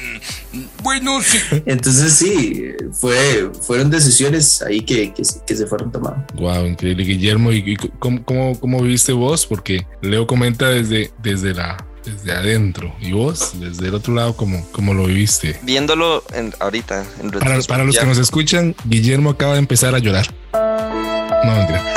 Bueno, 0.82 1.20
sí. 1.22 1.38
Entonces 1.66 2.14
sí, 2.14 2.64
fue, 2.92 3.50
fueron 3.62 3.90
decisiones 3.90 4.62
ahí 4.62 4.80
que, 4.80 5.12
que, 5.12 5.24
se- 5.24 5.40
que 5.46 5.54
se 5.56 5.66
fueron 5.66 5.92
tomando. 5.92 6.24
Wow, 6.34 6.66
increíble. 6.66 7.04
Guillermo, 7.04 7.52
¿y, 7.52 7.58
y 7.72 7.76
cómo, 7.76 8.24
cómo, 8.24 8.58
cómo 8.58 8.82
viste 8.82 9.12
vos? 9.12 9.46
Porque 9.46 9.86
Leo 10.00 10.26
comenta 10.26 10.68
desde, 10.68 11.10
desde, 11.22 11.54
la, 11.54 11.84
desde 12.04 12.32
adentro. 12.32 12.94
¿Y 13.00 13.12
vos? 13.12 13.52
Desde 13.60 13.88
el 13.88 13.94
otro 13.94 14.14
lado, 14.14 14.34
¿cómo, 14.36 14.66
cómo 14.72 14.94
lo 14.94 15.06
viviste? 15.06 15.58
Viéndolo 15.62 16.24
en, 16.34 16.52
ahorita, 16.60 17.04
en 17.20 17.30
Para, 17.30 17.60
para 17.62 17.84
los 17.84 17.96
que 17.98 18.06
nos 18.06 18.18
escuchan, 18.18 18.74
Guillermo 18.84 19.30
acaba 19.30 19.54
de 19.54 19.60
empezar 19.60 19.94
a 19.94 19.98
llorar. 19.98 20.26
No, 20.52 21.56
mentira. 21.56 21.84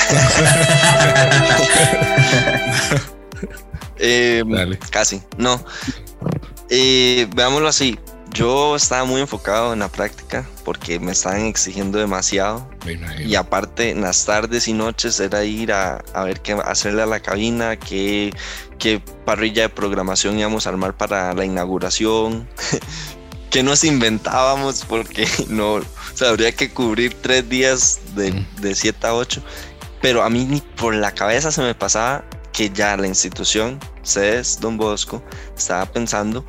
eh, 4.00 4.44
Dale. 4.46 4.80
casi, 4.90 5.22
no. 5.38 5.64
Eh, 6.70 7.28
veámoslo 7.36 7.68
así. 7.68 7.98
Yo 8.34 8.76
estaba 8.76 9.06
muy 9.06 9.22
enfocado 9.22 9.74
en 9.74 9.80
la 9.80 9.90
práctica 9.90 10.48
porque 10.66 11.00
me 11.00 11.12
estaban 11.12 11.46
exigiendo 11.46 12.00
demasiado. 12.00 12.68
Y 13.24 13.36
aparte, 13.36 13.92
en 13.92 14.02
las 14.02 14.26
tardes 14.26 14.68
y 14.68 14.74
noches 14.74 15.20
era 15.20 15.44
ir 15.44 15.72
a, 15.72 16.04
a 16.14 16.24
ver 16.24 16.42
qué 16.42 16.54
hacerle 16.54 17.04
a 17.04 17.06
la 17.06 17.20
cabina, 17.20 17.78
qué, 17.78 18.34
qué 18.80 19.02
parrilla 19.26 19.64
de 19.64 19.70
programación 19.70 20.40
íbamos 20.40 20.66
a 20.66 20.72
armar 20.72 20.98
para 20.98 21.34
la 21.34 21.46
inauguración, 21.46 22.50
qué 23.52 23.62
nos 23.62 23.84
inventábamos, 23.84 24.84
porque 24.84 25.28
no, 25.48 25.76
o 25.76 25.84
sea, 26.16 26.30
habría 26.30 26.52
que 26.54 26.72
cubrir 26.72 27.14
tres 27.22 27.48
días 27.48 28.00
de, 28.16 28.46
de 28.60 28.74
7 28.74 29.06
a 29.06 29.14
8. 29.14 29.44
Pero 30.02 30.24
a 30.24 30.30
mí 30.30 30.46
ni 30.46 30.60
por 30.60 30.96
la 30.96 31.12
cabeza 31.12 31.52
se 31.52 31.62
me 31.62 31.76
pasaba 31.76 32.26
que 32.52 32.70
ya 32.70 32.98
la 32.98 33.08
institución, 33.08 33.80
CES 34.04 34.60
Don 34.60 34.78
Bosco, 34.78 35.24
estaba 35.58 35.86
pensando 35.86 36.46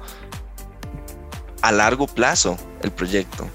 a 1.64 1.72
largo 1.72 2.07
plazo 2.07 2.59
el 2.83 2.90
proyecto 2.90 3.48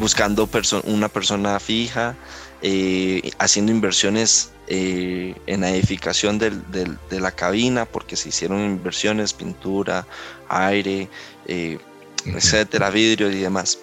buscando 0.00 0.46
perso- 0.48 0.82
una 0.84 1.08
persona 1.08 1.58
fija, 1.60 2.14
eh, 2.60 3.30
haciendo 3.38 3.70
inversiones 3.72 4.50
eh, 4.68 5.36
en 5.46 5.60
la 5.60 5.70
edificación 5.70 6.38
del- 6.40 6.68
del- 6.72 6.98
de 7.08 7.20
la 7.20 7.30
cabina, 7.30 7.84
porque 7.84 8.16
se 8.16 8.30
hicieron 8.30 8.58
inversiones, 8.64 9.32
pintura, 9.32 10.04
aire, 10.48 11.08
eh, 11.46 11.78
etcétera, 12.24 12.90
vidrio 12.90 13.30
y 13.30 13.38
demás. 13.38 13.78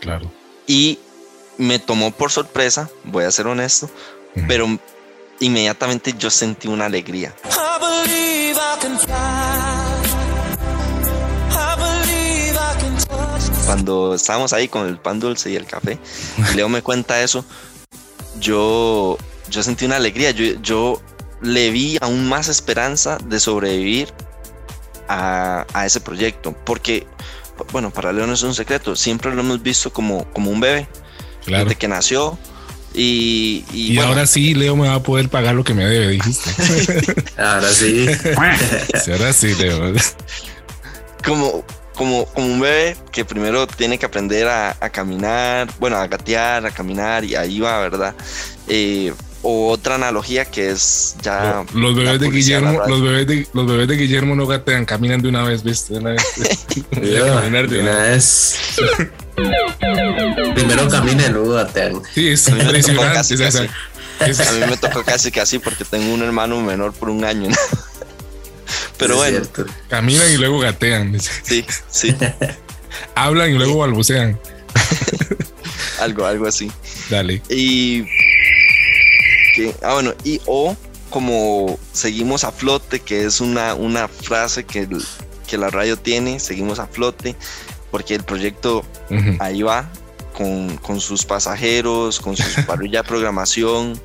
Claro. 0.00 0.30
Y 0.68 1.00
me 1.58 1.80
tomó 1.80 2.12
por 2.12 2.30
sorpresa, 2.30 2.88
voy 3.02 3.24
a 3.24 3.30
ser 3.32 3.48
honesto, 3.48 3.90
pero 4.46 4.68
inmediatamente 5.40 6.14
yo 6.16 6.30
sentí 6.30 6.68
una 6.68 6.86
alegría. 6.86 7.34
Cuando 13.66 14.14
estábamos 14.14 14.52
ahí 14.52 14.68
con 14.68 14.86
el 14.88 14.98
pan 14.98 15.20
dulce 15.20 15.50
y 15.50 15.56
el 15.56 15.66
café, 15.66 15.98
y 16.52 16.54
Leo 16.56 16.68
me 16.68 16.82
cuenta 16.82 17.22
eso, 17.22 17.44
yo, 18.40 19.16
yo 19.50 19.62
sentí 19.62 19.84
una 19.86 19.96
alegría, 19.96 20.30
yo, 20.32 20.44
yo 20.62 21.02
le 21.40 21.70
vi 21.70 21.98
aún 22.00 22.28
más 22.28 22.48
esperanza 22.48 23.18
de 23.26 23.40
sobrevivir 23.40 24.08
a, 25.08 25.66
a 25.72 25.86
ese 25.86 26.00
proyecto, 26.00 26.52
porque, 26.64 27.06
bueno, 27.72 27.90
para 27.90 28.12
Leo 28.12 28.26
no 28.26 28.34
es 28.34 28.42
un 28.42 28.54
secreto, 28.54 28.96
siempre 28.96 29.34
lo 29.34 29.40
hemos 29.40 29.62
visto 29.62 29.92
como, 29.92 30.24
como 30.32 30.50
un 30.50 30.60
bebé, 30.60 30.88
Claro. 31.44 31.64
desde 31.64 31.76
que 31.76 31.88
nació, 31.88 32.38
y, 32.94 33.64
y, 33.72 33.92
Y 33.92 33.96
bueno, 33.96 34.10
ahora 34.10 34.26
sí, 34.26 34.54
Leo 34.54 34.76
me 34.76 34.88
va 34.88 34.94
a 34.94 35.02
poder 35.02 35.28
pagar 35.28 35.54
lo 35.54 35.64
que 35.64 35.74
me 35.74 35.84
debe, 35.84 36.08
dijiste. 36.10 37.24
Ahora 37.36 37.68
sí. 37.70 38.06
Sí, 39.04 39.10
ahora 39.10 39.32
sí, 39.32 39.52
Leo. 39.56 39.92
como, 41.26 41.64
como, 41.94 42.26
como 42.26 42.46
un 42.46 42.60
bebé 42.60 42.96
que 43.12 43.24
primero 43.24 43.66
tiene 43.66 43.98
que 43.98 44.06
aprender 44.06 44.48
a, 44.48 44.76
a 44.80 44.90
caminar, 44.90 45.68
bueno, 45.78 45.96
a 45.96 46.06
gatear, 46.06 46.66
a 46.66 46.70
caminar 46.70 47.24
y 47.24 47.34
ahí 47.34 47.60
va, 47.60 47.80
¿verdad? 47.80 48.14
Eh, 48.68 49.12
o 49.46 49.68
otra 49.70 49.96
analogía 49.96 50.46
que 50.46 50.70
es 50.70 51.16
ya... 51.20 51.64
Los 51.74 51.94
bebés 51.94 52.18
de 52.18 52.30
Guillermo, 52.30 52.80
los 52.86 53.02
bebés 53.02 53.26
de, 53.26 53.46
los 53.52 53.66
bebés 53.66 53.88
de 53.88 53.96
Guillermo 53.96 54.34
no 54.34 54.46
gatean, 54.46 54.86
caminan 54.86 55.20
de 55.20 55.28
una 55.28 55.42
vez, 55.44 55.62
¿viste? 55.62 55.92
De 55.94 56.00
una 56.00 56.10
vez. 56.12 56.22
De 56.90 57.20
caminar 57.34 57.68
de 57.68 57.80
una 57.80 57.94
vez. 57.98 58.56
Primero 60.54 60.88
camina 60.88 61.26
y 61.26 61.30
luego 61.30 61.52
gatean. 61.54 62.00
Sí, 62.14 62.28
es 62.28 62.48
A 62.48 62.52
mí 62.52 62.56
me 62.58 62.64
tocó 62.64 62.76
impresionante. 62.78 63.14
casi, 63.14 63.34
o 63.34 63.36
sea, 63.36 63.46
casi. 63.50 64.30
es- 64.30 64.40
A 64.48 64.52
mí 64.52 64.60
me 64.70 64.76
tocó 64.76 65.02
casi 65.02 65.30
casi 65.30 65.58
porque 65.58 65.84
tengo 65.84 66.12
un 66.14 66.22
hermano 66.22 66.60
menor 66.62 66.92
por 66.94 67.10
un 67.10 67.24
año. 67.24 67.50
¿no? 67.50 67.56
Pero 68.96 69.16
bueno, 69.16 69.38
cierto. 69.38 69.66
caminan 69.88 70.30
y 70.32 70.36
luego 70.36 70.58
gatean. 70.60 71.18
sí, 71.20 71.64
sí, 71.90 72.14
Hablan 73.14 73.50
y 73.50 73.54
luego 73.54 73.78
balbucean. 73.78 74.38
algo, 76.00 76.26
algo 76.26 76.46
así. 76.46 76.70
Dale. 77.10 77.42
Y 77.48 78.04
que, 79.54 79.74
ah, 79.82 79.94
bueno, 79.94 80.14
y 80.24 80.40
o 80.46 80.76
como 81.10 81.78
seguimos 81.92 82.44
a 82.44 82.50
flote, 82.52 83.00
que 83.00 83.24
es 83.24 83.40
una, 83.40 83.74
una 83.74 84.08
frase 84.08 84.64
que, 84.64 84.80
el- 84.80 85.04
que 85.46 85.56
la 85.58 85.70
radio 85.70 85.96
tiene, 85.96 86.40
seguimos 86.40 86.78
a 86.78 86.86
flote, 86.86 87.36
porque 87.90 88.14
el 88.16 88.24
proyecto 88.24 88.84
ahí 89.38 89.62
va 89.62 89.88
con, 90.32 90.76
con 90.78 91.00
sus 91.00 91.24
pasajeros, 91.24 92.18
con 92.18 92.36
su 92.36 92.42
parrilla 92.66 93.02
de 93.02 93.08
programación 93.08 94.00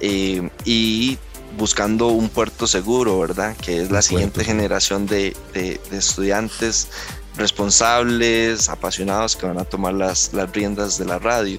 eh, 0.00 0.48
y 0.64 1.18
buscando 1.56 2.08
un 2.08 2.28
puerto 2.28 2.66
seguro, 2.66 3.18
¿verdad? 3.20 3.56
Que 3.56 3.82
es 3.82 3.90
la 3.90 4.02
siguiente 4.02 4.36
puerto. 4.36 4.50
generación 4.50 5.06
de, 5.06 5.36
de- 5.52 5.80
de 5.90 5.98
estudiantes 5.98 6.88
responsables, 7.36 8.68
apasionados 8.68 9.36
que 9.36 9.46
van 9.46 9.58
a 9.58 9.64
tomar 9.64 9.94
las, 9.94 10.32
las 10.32 10.50
riendas 10.52 10.98
de 10.98 11.04
la 11.06 11.18
radio. 11.18 11.58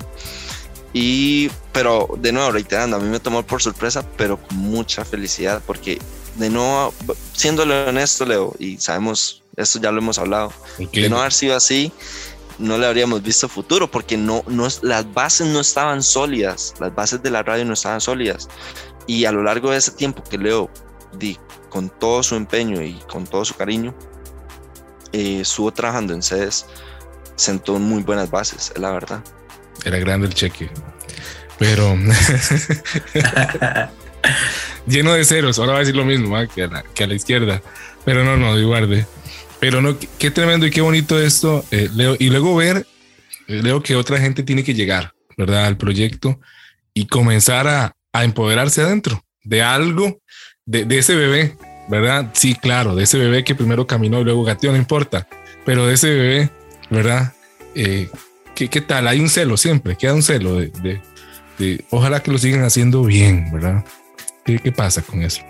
Y, 0.93 1.49
pero 1.73 2.07
de 2.19 2.31
nuevo, 2.31 2.51
reiterando, 2.51 2.95
a 2.95 2.99
mí 2.99 3.09
me 3.09 3.19
tomó 3.19 3.43
por 3.45 3.61
sorpresa, 3.61 4.05
pero 4.17 4.37
con 4.41 4.57
mucha 4.57 5.03
felicidad, 5.03 5.61
porque 5.65 5.99
de 6.35 6.49
nuevo, 6.49 6.93
siéndole 7.33 7.87
honesto, 7.87 8.25
Leo, 8.25 8.53
y 8.59 8.77
sabemos, 8.77 9.41
esto 9.57 9.79
ya 9.79 9.91
lo 9.91 9.99
hemos 9.99 10.17
hablado, 10.17 10.53
Ok. 10.79 10.91
de 10.93 11.09
no 11.09 11.19
haber 11.19 11.33
sido 11.33 11.55
así, 11.55 11.91
no 12.59 12.77
le 12.77 12.87
habríamos 12.87 13.21
visto 13.21 13.49
futuro, 13.49 13.91
porque 13.91 14.15
no, 14.15 14.43
no, 14.47 14.67
las 14.81 15.13
bases 15.13 15.47
no 15.47 15.59
estaban 15.59 16.01
sólidas, 16.01 16.73
las 16.79 16.95
bases 16.95 17.21
de 17.21 17.31
la 17.31 17.43
radio 17.43 17.65
no 17.65 17.73
estaban 17.73 17.99
sólidas. 17.99 18.47
Y 19.07 19.25
a 19.25 19.31
lo 19.31 19.43
largo 19.43 19.71
de 19.71 19.77
ese 19.77 19.91
tiempo 19.91 20.23
que 20.23 20.37
Leo 20.37 20.69
di 21.17 21.37
con 21.69 21.89
todo 21.89 22.23
su 22.23 22.35
empeño 22.35 22.81
y 22.81 22.93
con 23.09 23.25
todo 23.25 23.45
su 23.45 23.55
cariño, 23.55 23.95
eh, 25.11 25.41
estuvo 25.41 25.71
trabajando 25.71 26.13
en 26.13 26.21
sedes, 26.21 26.65
sentó 27.35 27.79
muy 27.79 28.03
buenas 28.03 28.31
bases, 28.31 28.71
es 28.73 28.81
la 28.81 28.91
verdad. 28.91 29.23
Era 29.83 29.99
grande 29.99 30.27
el 30.27 30.33
cheque. 30.33 30.69
pero 31.57 31.95
lleno 34.87 35.13
de 35.13 35.25
ceros. 35.25 35.59
Ahora 35.59 35.73
va 35.73 35.77
a 35.77 35.81
decir 35.81 35.95
lo 35.95 36.05
mismo 36.05 36.35
que, 36.53 36.63
a 36.63 36.67
la, 36.67 36.83
que 36.83 37.03
a 37.03 37.07
la 37.07 37.15
izquierda, 37.15 37.61
pero 38.03 38.23
no, 38.23 38.37
no, 38.37 38.57
igual 38.57 39.05
Pero 39.59 39.81
no, 39.81 39.97
qué, 39.97 40.07
qué 40.17 40.31
tremendo 40.31 40.65
y 40.65 40.71
qué 40.71 40.81
bonito 40.81 41.19
esto, 41.19 41.65
eh, 41.71 41.89
Leo. 41.93 42.15
Y 42.19 42.29
luego 42.29 42.55
ver, 42.55 42.85
eh, 43.47 43.61
Leo, 43.61 43.81
que 43.81 43.95
otra 43.95 44.19
gente 44.19 44.43
tiene 44.43 44.63
que 44.63 44.73
llegar, 44.73 45.13
¿verdad? 45.37 45.65
Al 45.65 45.77
proyecto 45.77 46.39
y 46.93 47.07
comenzar 47.07 47.67
a, 47.67 47.94
a 48.15 48.23
empoderarse 48.23 48.81
adentro 48.81 49.21
de 49.43 49.61
algo, 49.61 50.21
de, 50.65 50.87
ese 50.97 51.15
bebé, 51.15 51.57
¿verdad? 51.89 52.31
Sí, 52.33 52.55
claro, 52.55 52.95
de 52.95 53.03
ese 53.03 53.17
bebé 53.17 53.43
que 53.43 53.55
primero 53.55 53.85
caminó 53.85 54.21
y 54.21 54.23
luego 54.23 54.45
gateó, 54.45 54.71
no 54.71 54.77
importa, 54.77 55.27
pero 55.65 55.85
de 55.85 55.95
ese 55.95 56.09
bebé, 56.09 56.49
¿verdad? 56.89 57.33
Eh, 57.75 58.09
¿qué, 58.55 58.69
¿qué, 58.69 58.79
tal? 58.79 59.09
Hay 59.09 59.19
un 59.19 59.27
celo 59.27 59.57
siempre, 59.57 59.97
queda 59.97 60.13
un 60.13 60.23
celo 60.23 60.55
de, 60.55 61.01
ojalá 61.89 62.23
que 62.23 62.31
lo 62.31 62.37
sigan 62.37 62.63
haciendo 62.63 63.03
bien, 63.03 63.51
¿verdad? 63.51 63.83
¿Qué, 64.45 64.71
pasa 64.71 65.01
con 65.01 65.21
eso? 65.21 65.41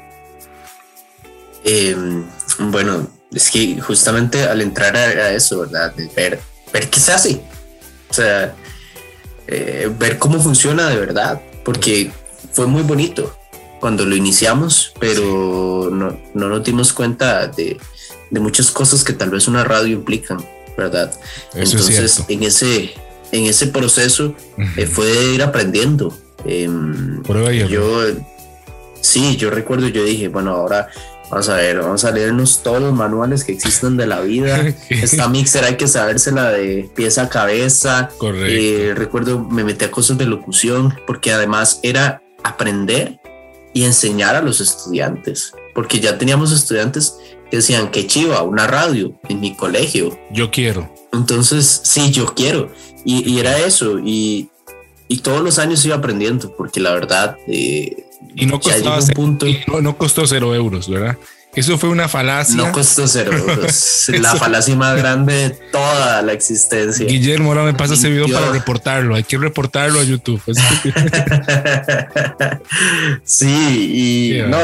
Eh, 1.65 1.95
bueno, 2.57 3.07
es 3.31 3.51
que 3.51 3.79
justamente 3.79 4.41
al 4.41 4.61
entrar 4.61 4.97
a, 4.97 5.01
a 5.01 5.31
eso, 5.33 5.59
¿verdad? 5.59 5.93
De 5.93 6.07
ver, 6.15 6.39
ver 6.73 6.89
qué 6.89 6.99
se 6.99 7.11
hace, 7.11 7.41
o 8.09 8.13
sea, 8.13 8.55
eh, 9.45 9.91
ver 9.99 10.17
cómo 10.17 10.41
funciona 10.41 10.89
de 10.89 10.95
verdad, 10.95 11.39
porque 11.63 12.11
fue 12.55 12.67
muy 12.67 12.83
bonito 12.83 13.35
cuando 13.79 14.05
lo 14.05 14.15
iniciamos, 14.15 14.93
pero 14.99 15.89
no, 15.91 16.17
no 16.33 16.49
nos 16.49 16.63
dimos 16.63 16.93
cuenta 16.93 17.47
de, 17.47 17.77
de, 18.31 18.39
muchas 18.39 18.71
cosas 18.71 19.03
que 19.03 19.13
tal 19.13 19.29
vez 19.29 19.47
una 19.47 19.63
radio 19.63 19.93
implican, 19.93 20.43
¿verdad? 20.77 21.11
Eso 21.53 21.77
Entonces, 21.77 21.99
es 21.99 22.23
en 22.29 22.43
ese 22.43 22.93
en 23.31 23.43
ese 23.45 23.67
proceso 23.67 24.33
uh 24.57 24.61
-huh. 24.61 24.77
eh, 24.77 24.87
fue 24.87 25.33
ir 25.33 25.43
aprendiendo. 25.43 26.17
Eh, 26.45 26.69
Prueba 27.27 27.53
y 27.53 27.67
yo, 27.67 28.01
sí, 29.01 29.35
yo 29.35 29.49
recuerdo, 29.49 29.87
yo 29.89 30.05
dije, 30.05 30.29
bueno, 30.29 30.51
ahora 30.51 30.87
vamos 31.29 31.49
a 31.49 31.55
ver, 31.55 31.79
vamos 31.79 32.05
a 32.05 32.11
leernos 32.11 32.63
todos 32.63 32.81
los 32.81 32.93
manuales 32.93 33.43
que 33.43 33.51
existen 33.51 33.97
de 33.97 34.07
la 34.07 34.21
vida. 34.21 34.73
Esta 34.89 35.27
mixer 35.27 35.65
hay 35.65 35.75
que 35.75 35.87
sabérsela 35.87 36.51
de 36.51 36.89
pieza 36.95 37.23
a 37.23 37.29
cabeza. 37.29 38.09
Correcto. 38.17 38.47
Eh, 38.47 38.93
recuerdo, 38.95 39.39
me 39.39 39.63
metí 39.63 39.83
a 39.83 39.91
cosas 39.91 40.17
de 40.17 40.25
locución, 40.25 40.93
porque 41.05 41.33
además 41.33 41.79
era 41.83 42.21
aprender 42.45 43.19
y 43.73 43.83
enseñar 43.83 44.35
a 44.35 44.41
los 44.41 44.61
estudiantes, 44.61 45.53
porque 45.73 45.99
ya 45.99 46.17
teníamos 46.17 46.51
estudiantes 46.51 47.17
que 47.49 47.57
decían 47.57 47.91
que 47.91 48.07
chiva, 48.07 48.41
una 48.43 48.67
radio 48.67 49.13
en 49.27 49.39
mi 49.39 49.55
colegio. 49.55 50.17
Yo 50.31 50.49
quiero. 50.51 50.89
Entonces, 51.11 51.81
sí, 51.83 52.11
yo 52.11 52.33
quiero. 52.33 52.71
Y, 53.03 53.29
y 53.29 53.39
era 53.39 53.59
eso. 53.59 53.99
Y, 53.99 54.49
y, 55.07 55.17
todos 55.17 55.41
los 55.41 55.59
años 55.59 55.83
iba 55.85 55.95
aprendiendo, 55.95 56.55
porque 56.55 56.79
la 56.79 56.91
verdad. 56.91 57.37
Eh, 57.47 58.05
y 58.35 58.45
no 58.45 58.59
costaba 58.59 58.99
punto. 59.13 59.45
No, 59.67 59.81
no, 59.81 59.97
costó 59.97 60.25
cero 60.25 60.55
euros, 60.55 60.89
¿verdad? 60.89 61.17
Eso 61.55 61.77
fue 61.77 61.89
una 61.89 62.07
falacia. 62.09 62.55
No 62.55 62.71
costó 62.71 63.07
cero 63.07 63.31
la 64.19 64.35
falacia 64.35 64.75
más 64.75 64.97
grande 64.97 65.33
de 65.33 65.49
toda 65.49 66.21
la 66.21 66.33
existencia. 66.33 67.05
Guillermo, 67.05 67.49
ahora 67.49 67.63
me 67.63 67.73
pasa 67.73 67.93
ese 67.93 68.09
video 68.09 68.27
para 68.27 68.51
reportarlo. 68.51 69.15
Hay 69.15 69.23
que 69.23 69.37
reportarlo 69.37 69.99
a 69.99 70.03
YouTube. 70.03 70.41
sí, 73.23 74.37
y 74.37 74.49
no. 74.49 74.59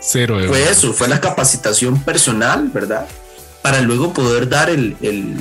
Cero. 0.00 0.38
Fue 0.46 0.70
eso, 0.70 0.92
fue 0.92 1.08
la 1.08 1.20
capacitación 1.20 2.02
personal, 2.02 2.70
¿verdad? 2.72 3.06
Para 3.62 3.80
luego 3.80 4.12
poder 4.12 4.48
dar 4.48 4.68
el, 4.70 4.96
el, 5.02 5.36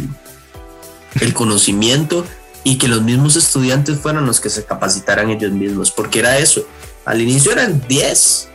el 1.19 1.33
conocimiento 1.33 2.25
y 2.63 2.77
que 2.77 2.87
los 2.87 3.01
mismos 3.03 3.35
estudiantes 3.35 3.99
fueran 3.99 4.25
los 4.25 4.39
que 4.39 4.49
se 4.49 4.65
capacitaran 4.65 5.29
ellos 5.29 5.51
mismos, 5.51 5.91
porque 5.91 6.19
era 6.19 6.39
eso. 6.39 6.67
Al 7.05 7.21
inicio 7.21 7.51
eran 7.51 7.81
10, 7.87 8.49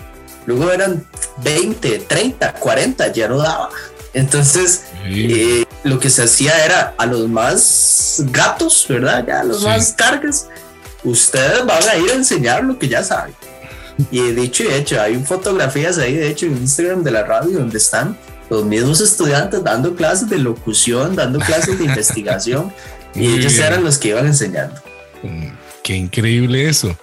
luego 0.47 0.71
eran 0.73 1.05
20, 1.43 1.99
30, 2.01 2.55
40, 2.55 3.13
ya 3.13 3.29
no 3.29 3.39
daba. 3.39 3.71
Entonces, 4.13 4.83
sí. 5.05 5.29
eh, 5.33 5.65
lo 5.85 5.99
que 6.01 6.11
se 6.11 6.25
hacía 6.25 6.65
era 6.65 6.95
a 6.99 7.07
los 7.07 7.29
más 7.29 8.23
gatos, 8.31 8.85
¿verdad? 8.89 9.25
Ya 9.27 9.41
a 9.41 9.45
los 9.45 9.61
sí. 9.61 9.67
más 9.67 9.93
cargas, 9.93 10.49
ustedes 11.05 11.65
van 11.65 11.83
a 11.89 11.97
ir 11.97 12.11
a 12.11 12.15
enseñar 12.15 12.65
lo 12.65 12.79
que 12.79 12.89
ya 12.89 13.03
saben. 13.03 13.35
Y 14.11 14.21
dicho 14.33 14.65
y 14.65 14.69
hecho, 14.69 15.01
hay 15.01 15.17
fotografías 15.23 15.99
ahí, 15.99 16.15
de 16.15 16.29
hecho, 16.29 16.47
en 16.47 16.57
Instagram 16.57 17.03
de 17.03 17.11
la 17.11 17.23
radio, 17.25 17.59
donde 17.59 17.79
están 17.79 18.17
los 18.49 18.65
mismos 18.65 19.01
estudiantes 19.01 19.63
dando 19.63 19.95
clases 19.95 20.29
de 20.29 20.39
locución, 20.39 21.15
dando 21.15 21.39
clases 21.39 21.79
de 21.79 21.85
investigación, 21.87 22.73
y 23.15 23.21
Muy 23.21 23.39
ellos 23.39 23.53
bien. 23.53 23.65
eran 23.67 23.85
los 23.85 23.99
que 23.99 24.09
iban 24.09 24.27
enseñando. 24.27 24.81
Qué 25.83 25.97
increíble 25.97 26.69
eso. 26.69 26.97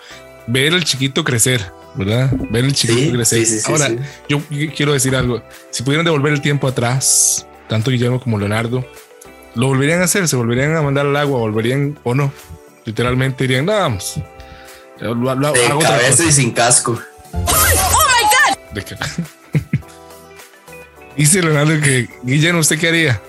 Ver 0.47 0.73
al 0.73 0.83
chiquito 0.83 1.23
crecer, 1.23 1.71
¿verdad? 1.97 2.31
Ver 2.51 2.65
al 2.65 2.73
chiquito 2.73 2.99
sí, 2.99 3.11
crecer. 3.11 3.45
Sí, 3.45 3.59
sí, 3.59 3.71
Ahora, 3.71 3.89
yo 4.29 4.41
quiero 4.75 4.93
decir 4.93 5.15
algo. 5.15 5.41
Si 5.71 5.83
pudieran 5.83 6.05
devolver 6.05 6.33
el 6.33 6.41
tiempo 6.41 6.67
atrás, 6.67 7.47
tanto 7.67 7.91
Guillermo 7.91 8.19
como 8.19 8.37
Leonardo, 8.37 8.85
¿lo 9.55 9.67
volverían 9.67 10.01
a 10.01 10.05
hacer? 10.05 10.27
¿Se 10.27 10.35
volverían 10.35 10.75
a 10.75 10.81
mandar 10.81 11.07
al 11.07 11.15
agua? 11.15 11.39
¿Volverían 11.39 11.99
o 12.03 12.13
no? 12.13 12.31
Literalmente 12.85 13.43
dirían, 13.43 13.65
no, 13.65 13.73
vamos. 13.73 14.19
Lo, 14.99 15.13
lo, 15.13 15.51
de 15.51 15.65
hago 15.65 15.81
cabeza 15.81 16.23
y 16.23 16.31
sin 16.31 16.51
casco. 16.51 16.99
¡Oh, 17.33 17.39
my 17.39 17.45
God! 17.45 18.73
¿De 18.73 18.83
qué? 18.83 18.95
Dice 21.17 21.41
Leonardo 21.41 21.81
que, 21.81 22.07
Guillermo, 22.23 22.59
¿usted 22.59 22.79
qué 22.79 22.89
haría? 22.89 23.21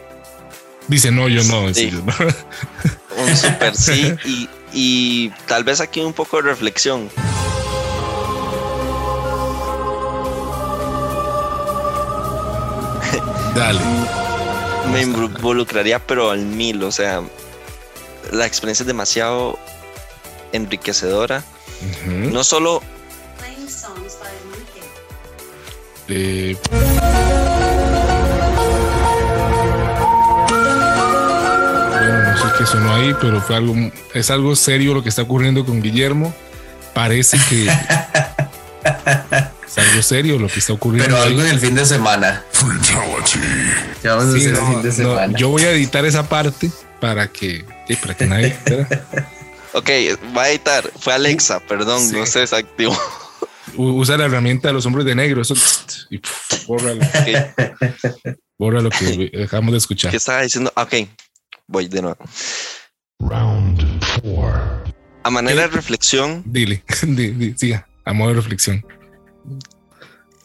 Dice, 0.87 1.11
no, 1.11 1.29
yo 1.29 1.43
no. 1.45 1.73
Sí. 1.73 1.91
Yo 1.91 2.03
no. 2.03 2.15
Un 3.23 3.37
super 3.37 3.75
sí. 3.75 4.15
Y, 4.25 4.49
y 4.73 5.31
tal 5.47 5.65
vez 5.65 5.81
aquí 5.81 6.01
un 6.01 6.13
poco 6.13 6.37
de 6.37 6.45
reflexión. 6.45 7.11
Dale. 13.59 13.81
Me 14.93 15.03
involucraría, 15.03 15.99
pero 15.99 16.31
al 16.31 16.47
mil. 16.47 16.81
O 16.85 16.93
sea, 16.93 17.23
la 18.31 18.47
experiencia 18.47 18.85
es 18.85 18.87
demasiado 18.87 19.59
enriquecedora. 20.53 21.43
Uh 21.81 22.09
-huh. 22.09 22.33
No 22.33 22.45
solo. 22.45 22.81
Eh, 26.11 26.57
bueno, 31.91 32.23
no 32.23 32.37
sé 32.39 32.45
qué 32.59 32.65
sonó 32.65 32.95
ahí, 32.95 33.15
pero 33.21 33.43
fue 33.43 33.57
algo, 33.57 33.75
es 34.15 34.31
algo 34.31 34.57
serio 34.57 34.95
lo 34.95 35.03
que 35.03 35.09
está 35.09 35.23
ocurriendo 35.23 35.67
con 35.67 35.83
Guillermo. 35.83 36.33
Parece 36.95 37.37
que 37.51 37.69
es 39.69 39.79
algo 39.79 40.03
serio 40.03 40.39
lo 40.39 40.49
que 40.49 40.59
está 40.59 40.73
ocurriendo. 40.73 41.15
Pero 41.15 41.23
algo 41.23 41.43
en 41.43 41.49
el 41.49 41.61
fin 41.61 41.75
de 41.75 41.85
semana. 41.85 42.45
Ya 44.03 44.15
vamos 44.15 44.35
sí, 44.35 44.47
a 44.47 44.51
hacer 44.51 44.53
no, 44.53 44.59
el 44.59 44.75
fin 44.75 44.83
de 44.83 44.93
semana. 44.93 45.27
No, 45.29 45.39
yo 45.39 45.49
voy 45.49 45.63
a 45.63 45.71
editar 45.73 46.05
esa 46.05 46.29
parte 46.29 46.71
para 47.01 47.29
que, 47.29 47.65
para 48.01 48.17
que 48.17 48.27
nadie. 48.27 48.57
ok, 49.73 49.91
va 50.37 50.45
a 50.45 50.51
editar. 50.51 50.91
Fue 50.99 51.13
Alexa, 51.13 51.61
perdón, 51.61 52.01
sí. 52.01 52.17
no 52.17 52.27
se 52.27 52.41
desactivó. 52.41 52.99
Usa 53.77 54.17
la 54.17 54.25
herramienta 54.25 54.69
de 54.69 54.75
los 54.75 54.87
hombres 54.87 55.05
de 55.05 55.15
negro. 55.15 55.43
Eso, 55.43 55.55
y 56.11 56.19
pff, 56.19 56.67
bórralo. 56.67 57.01
Okay. 57.07 57.37
Borra 58.59 58.83
lo 58.83 58.91
que 58.91 59.31
dejamos 59.33 59.71
de 59.71 59.79
escuchar. 59.79 60.11
¿Qué 60.11 60.17
estaba 60.17 60.43
diciendo? 60.43 60.73
Ok, 60.75 60.95
voy 61.69 61.87
de 61.87 62.03
nuevo. 62.03 62.19
Round 63.21 64.05
four. 64.05 64.83
A 65.23 65.31
manera 65.31 65.63
de 65.63 65.69
reflexión. 65.69 66.43
Dile, 66.45 66.83
dile, 67.03 67.55
siga, 67.57 67.87
a 68.05 68.13
modo 68.13 68.31
de 68.31 68.35
reflexión. 68.37 68.85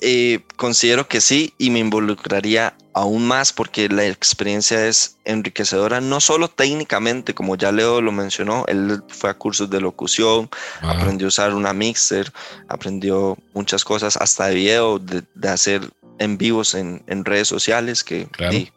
Eh, 0.05 0.41
considero 0.57 1.07
que 1.07 1.21
sí 1.21 1.53
y 1.57 1.69
me 1.69 1.79
involucraría 1.79 2.75
aún 2.93 3.25
más 3.25 3.53
porque 3.53 3.87
la 3.87 4.05
experiencia 4.05 4.85
es 4.85 5.15
enriquecedora, 5.23 6.01
no 6.01 6.19
solo 6.19 6.49
técnicamente, 6.49 7.33
como 7.33 7.55
ya 7.55 7.71
Leo 7.71 8.01
lo 8.01 8.11
mencionó, 8.11 8.65
él 8.67 9.01
fue 9.07 9.29
a 9.29 9.33
cursos 9.33 9.69
de 9.69 9.79
locución, 9.79 10.49
ah. 10.81 10.91
aprendió 10.91 11.27
a 11.27 11.29
usar 11.29 11.53
una 11.53 11.71
mixer, 11.71 12.33
aprendió 12.67 13.37
muchas 13.53 13.85
cosas, 13.85 14.17
hasta 14.17 14.47
de 14.47 14.55
video, 14.55 14.99
de, 14.99 15.23
de 15.35 15.47
hacer 15.47 15.89
en 16.19 16.37
vivos 16.37 16.73
en, 16.75 17.01
en 17.07 17.23
redes 17.23 17.47
sociales, 17.47 18.03
que 18.03 18.27
claro. 18.27 18.55
y 18.55 18.73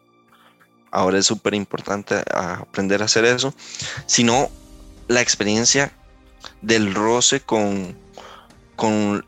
ahora 0.91 1.17
es 1.17 1.25
súper 1.25 1.55
importante 1.55 2.23
aprender 2.33 3.01
a 3.01 3.05
hacer 3.05 3.25
eso, 3.25 3.53
sino 4.05 4.49
la 5.09 5.19
experiencia 5.19 5.91
del 6.61 6.95
roce 6.95 7.41
con, 7.41 7.97
con 8.77 9.25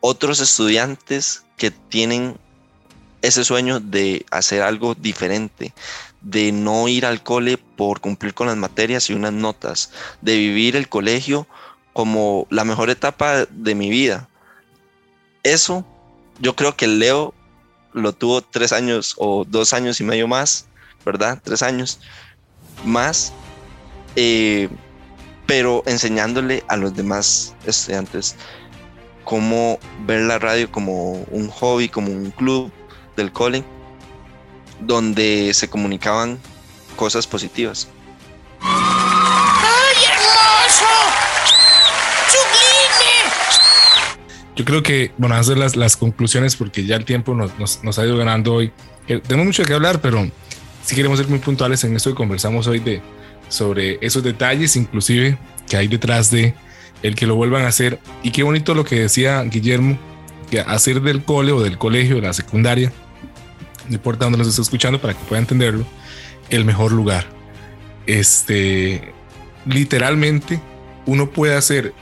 otros 0.00 0.40
estudiantes 0.40 1.44
que 1.56 1.70
tienen 1.70 2.38
ese 3.22 3.44
sueño 3.44 3.80
de 3.80 4.24
hacer 4.30 4.62
algo 4.62 4.94
diferente, 4.94 5.74
de 6.20 6.52
no 6.52 6.88
ir 6.88 7.04
al 7.04 7.22
cole 7.22 7.58
por 7.58 8.00
cumplir 8.00 8.34
con 8.34 8.46
las 8.46 8.56
materias 8.56 9.10
y 9.10 9.14
unas 9.14 9.32
notas, 9.32 9.90
de 10.20 10.36
vivir 10.36 10.76
el 10.76 10.88
colegio 10.88 11.46
como 11.92 12.46
la 12.50 12.64
mejor 12.64 12.90
etapa 12.90 13.46
de 13.46 13.74
mi 13.74 13.90
vida. 13.90 14.28
Eso 15.42 15.84
yo 16.40 16.54
creo 16.54 16.76
que 16.76 16.86
Leo 16.86 17.34
lo 17.92 18.12
tuvo 18.12 18.42
tres 18.42 18.72
años 18.72 19.14
o 19.18 19.44
dos 19.44 19.72
años 19.72 20.00
y 20.00 20.04
medio 20.04 20.28
más, 20.28 20.66
¿verdad? 21.04 21.40
Tres 21.42 21.62
años 21.62 21.98
más. 22.84 23.32
Eh, 24.14 24.68
pero 25.46 25.82
enseñándole 25.86 26.62
a 26.68 26.76
los 26.76 26.94
demás 26.94 27.54
estudiantes 27.64 28.36
cómo 29.28 29.78
ver 30.06 30.22
la 30.22 30.38
radio 30.38 30.72
como 30.72 31.12
un 31.30 31.50
hobby, 31.50 31.90
como 31.90 32.10
un 32.10 32.30
club 32.30 32.72
del 33.14 33.30
cole, 33.30 33.62
donde 34.80 35.52
se 35.52 35.68
comunicaban 35.68 36.38
cosas 36.96 37.26
positivas. 37.26 37.88
¡Ay, 38.62 39.96
hermoso! 40.06 40.86
¡Sublime! 42.30 43.30
Yo 44.56 44.64
creo 44.64 44.82
que, 44.82 45.12
bueno, 45.18 45.34
hacer 45.34 45.58
las, 45.58 45.76
las 45.76 45.98
conclusiones 45.98 46.56
porque 46.56 46.86
ya 46.86 46.96
el 46.96 47.04
tiempo 47.04 47.34
nos, 47.34 47.58
nos, 47.58 47.84
nos 47.84 47.98
ha 47.98 48.06
ido 48.06 48.16
ganando 48.16 48.54
hoy. 48.54 48.72
Eh, 49.08 49.20
tenemos 49.20 49.44
mucho 49.44 49.62
que 49.62 49.74
hablar, 49.74 50.00
pero 50.00 50.26
sí 50.82 50.96
queremos 50.96 51.18
ser 51.18 51.28
muy 51.28 51.38
puntuales 51.38 51.84
en 51.84 51.94
esto 51.94 52.08
que 52.08 52.16
conversamos 52.16 52.66
hoy 52.66 52.78
de 52.78 53.02
sobre 53.50 53.98
esos 54.00 54.22
detalles, 54.22 54.74
inclusive 54.74 55.36
que 55.68 55.76
hay 55.76 55.86
detrás 55.86 56.30
de 56.30 56.54
el 57.02 57.14
que 57.14 57.26
lo 57.26 57.34
vuelvan 57.34 57.64
a 57.64 57.68
hacer. 57.68 57.98
Y 58.22 58.30
qué 58.30 58.42
bonito 58.42 58.74
lo 58.74 58.84
que 58.84 59.00
decía 59.00 59.42
Guillermo, 59.42 59.98
que 60.50 60.60
hacer 60.60 61.00
del 61.00 61.24
cole 61.24 61.52
o 61.52 61.60
del 61.60 61.78
colegio, 61.78 62.16
de 62.16 62.22
la 62.22 62.32
secundaria, 62.32 62.92
no 63.88 63.94
importa 63.94 64.24
dónde 64.24 64.38
nos 64.38 64.48
esté 64.48 64.62
escuchando 64.62 65.00
para 65.00 65.14
que 65.14 65.24
pueda 65.24 65.40
entenderlo, 65.40 65.84
el 66.50 66.64
mejor 66.64 66.92
lugar. 66.92 67.26
Este, 68.06 69.12
literalmente, 69.66 70.60
uno 71.06 71.30
puede 71.30 71.54
hacer 71.54 71.94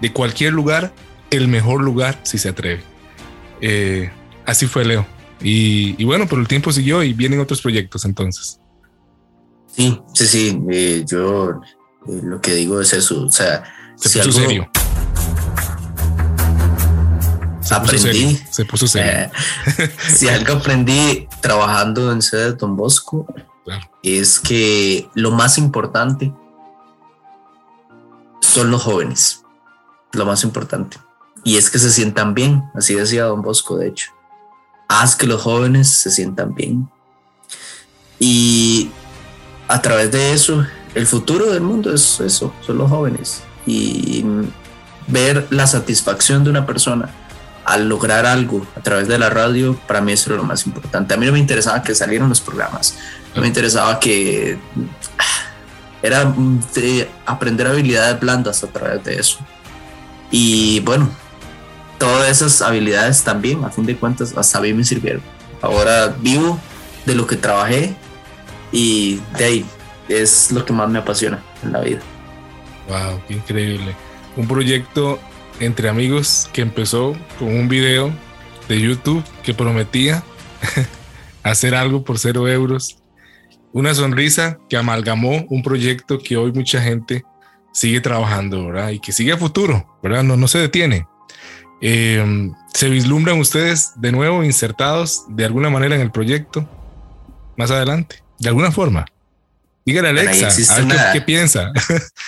de 0.00 0.12
cualquier 0.12 0.52
lugar 0.52 0.92
el 1.30 1.48
mejor 1.48 1.82
lugar 1.82 2.20
si 2.22 2.38
se 2.38 2.50
atreve. 2.50 2.82
Eh, 3.60 4.10
así 4.44 4.66
fue 4.66 4.84
Leo. 4.84 5.06
Y, 5.42 6.02
bueno, 6.04 6.26
pero 6.28 6.40
el 6.40 6.48
tiempo 6.48 6.72
siguió 6.72 7.02
y 7.02 7.12
vienen 7.12 7.40
otros 7.40 7.60
proyectos 7.60 8.04
entonces. 8.04 8.58
Sí, 9.66 10.00
sí, 10.14 10.26
sí. 10.26 10.62
Eh, 10.70 11.04
yo 11.06 11.60
eh, 12.08 12.20
lo 12.22 12.40
que 12.40 12.54
digo 12.54 12.80
es 12.80 12.92
eso. 12.94 13.24
O 13.24 13.30
sea, 13.30 13.62
se 13.96 14.08
si 14.08 14.18
puso 14.20 14.38
algo, 14.38 14.48
serio. 14.48 14.70
Se 17.60 17.74
aprendí. 17.74 18.34
Puso. 18.34 18.52
Se 18.52 18.64
puso 18.64 18.86
serio. 18.86 19.12
Eh, 19.12 19.30
si 20.14 20.28
algo 20.28 20.54
aprendí 20.54 21.28
trabajando 21.40 22.12
en 22.12 22.22
sede 22.22 22.52
de 22.52 22.52
Don 22.52 22.76
Bosco 22.76 23.26
claro. 23.64 23.90
es 24.02 24.38
que 24.38 25.08
lo 25.14 25.32
más 25.32 25.58
importante 25.58 26.32
son 28.40 28.70
los 28.70 28.82
jóvenes. 28.82 29.42
Lo 30.12 30.24
más 30.24 30.44
importante. 30.44 30.98
Y 31.44 31.56
es 31.56 31.70
que 31.70 31.78
se 31.78 31.90
sientan 31.90 32.34
bien. 32.34 32.64
Así 32.74 32.94
decía 32.94 33.24
Don 33.24 33.42
Bosco, 33.42 33.76
de 33.76 33.88
hecho. 33.88 34.12
Haz 34.88 35.16
que 35.16 35.26
los 35.26 35.42
jóvenes 35.42 35.88
se 35.88 36.10
sientan 36.10 36.54
bien. 36.54 36.88
Y 38.18 38.90
a 39.68 39.82
través 39.82 40.10
de 40.12 40.32
eso, 40.32 40.64
el 40.94 41.06
futuro 41.06 41.50
del 41.50 41.60
mundo 41.60 41.92
es 41.92 42.20
eso, 42.20 42.52
son 42.64 42.78
los 42.78 42.88
jóvenes. 42.88 43.42
Y 43.66 44.24
ver 45.08 45.46
la 45.50 45.66
satisfacción 45.66 46.44
de 46.44 46.50
una 46.50 46.66
persona 46.66 47.10
al 47.64 47.88
lograr 47.88 48.26
algo 48.26 48.64
a 48.76 48.80
través 48.80 49.08
de 49.08 49.18
la 49.18 49.28
radio, 49.28 49.76
para 49.88 50.00
mí 50.00 50.12
eso 50.12 50.30
era 50.30 50.36
lo 50.40 50.44
más 50.44 50.64
importante. 50.66 51.14
A 51.14 51.16
mí 51.16 51.26
no 51.26 51.32
me 51.32 51.40
interesaba 51.40 51.82
que 51.82 51.94
salieran 51.94 52.28
los 52.28 52.40
programas, 52.40 52.96
no 53.34 53.42
me 53.42 53.48
interesaba 53.48 53.98
que 53.98 54.56
era 56.00 56.32
de 56.74 57.08
aprender 57.26 57.66
habilidades 57.66 58.20
blandas 58.20 58.62
a 58.62 58.68
través 58.68 59.02
de 59.02 59.18
eso. 59.18 59.38
Y 60.30 60.78
bueno, 60.80 61.10
todas 61.98 62.30
esas 62.30 62.62
habilidades 62.62 63.24
también, 63.24 63.64
a 63.64 63.70
fin 63.70 63.84
de 63.84 63.96
cuentas, 63.96 64.34
hasta 64.36 64.58
a 64.58 64.60
mí 64.60 64.72
me 64.72 64.84
sirvieron. 64.84 65.22
Ahora 65.60 66.14
vivo 66.20 66.60
de 67.04 67.16
lo 67.16 67.26
que 67.26 67.36
trabajé 67.36 67.96
y 68.70 69.20
de 69.36 69.44
ahí 69.44 69.66
es 70.08 70.52
lo 70.52 70.64
que 70.64 70.72
más 70.72 70.88
me 70.88 71.00
apasiona 71.00 71.42
en 71.64 71.72
la 71.72 71.80
vida. 71.80 72.00
Wow, 72.88 73.20
qué 73.26 73.34
increíble. 73.34 73.94
Un 74.36 74.46
proyecto 74.46 75.18
entre 75.60 75.88
amigos 75.88 76.48
que 76.52 76.62
empezó 76.62 77.16
con 77.38 77.48
un 77.48 77.68
video 77.68 78.12
de 78.68 78.80
YouTube 78.80 79.24
que 79.42 79.54
prometía 79.54 80.22
hacer 81.42 81.74
algo 81.74 82.04
por 82.04 82.18
cero 82.18 82.48
euros. 82.48 82.98
Una 83.72 83.94
sonrisa 83.94 84.58
que 84.68 84.76
amalgamó 84.76 85.44
un 85.48 85.62
proyecto 85.62 86.18
que 86.18 86.36
hoy 86.36 86.52
mucha 86.52 86.80
gente 86.80 87.24
sigue 87.72 88.00
trabajando, 88.00 88.66
¿verdad? 88.66 88.90
Y 88.90 89.00
que 89.00 89.12
sigue 89.12 89.32
a 89.32 89.36
futuro, 89.36 89.98
¿verdad? 90.02 90.22
No, 90.22 90.36
no 90.36 90.48
se 90.48 90.58
detiene. 90.58 91.06
Eh, 91.82 92.50
¿Se 92.72 92.88
vislumbran 92.88 93.38
ustedes 93.38 93.92
de 93.96 94.12
nuevo 94.12 94.42
insertados 94.44 95.24
de 95.28 95.44
alguna 95.44 95.68
manera 95.68 95.94
en 95.94 96.00
el 96.00 96.10
proyecto 96.10 96.68
más 97.56 97.70
adelante? 97.70 98.22
De 98.38 98.48
alguna 98.48 98.70
forma. 98.72 99.04
Dígale 99.86 100.08
a 100.08 100.10
Alexa, 100.10 100.72
a 100.72 100.76
ver 100.76 100.84
una, 100.84 101.12
qué, 101.12 101.20
piensa. 101.20 101.70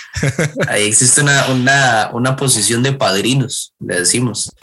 ahí 0.69 0.87
existe 0.87 1.19
una, 1.19 1.47
una, 1.47 2.09
una, 2.13 2.35
posición 2.37 2.81
de 2.83 2.93
padrinos, 2.93 3.73
le 3.81 3.99
decimos. 3.99 4.53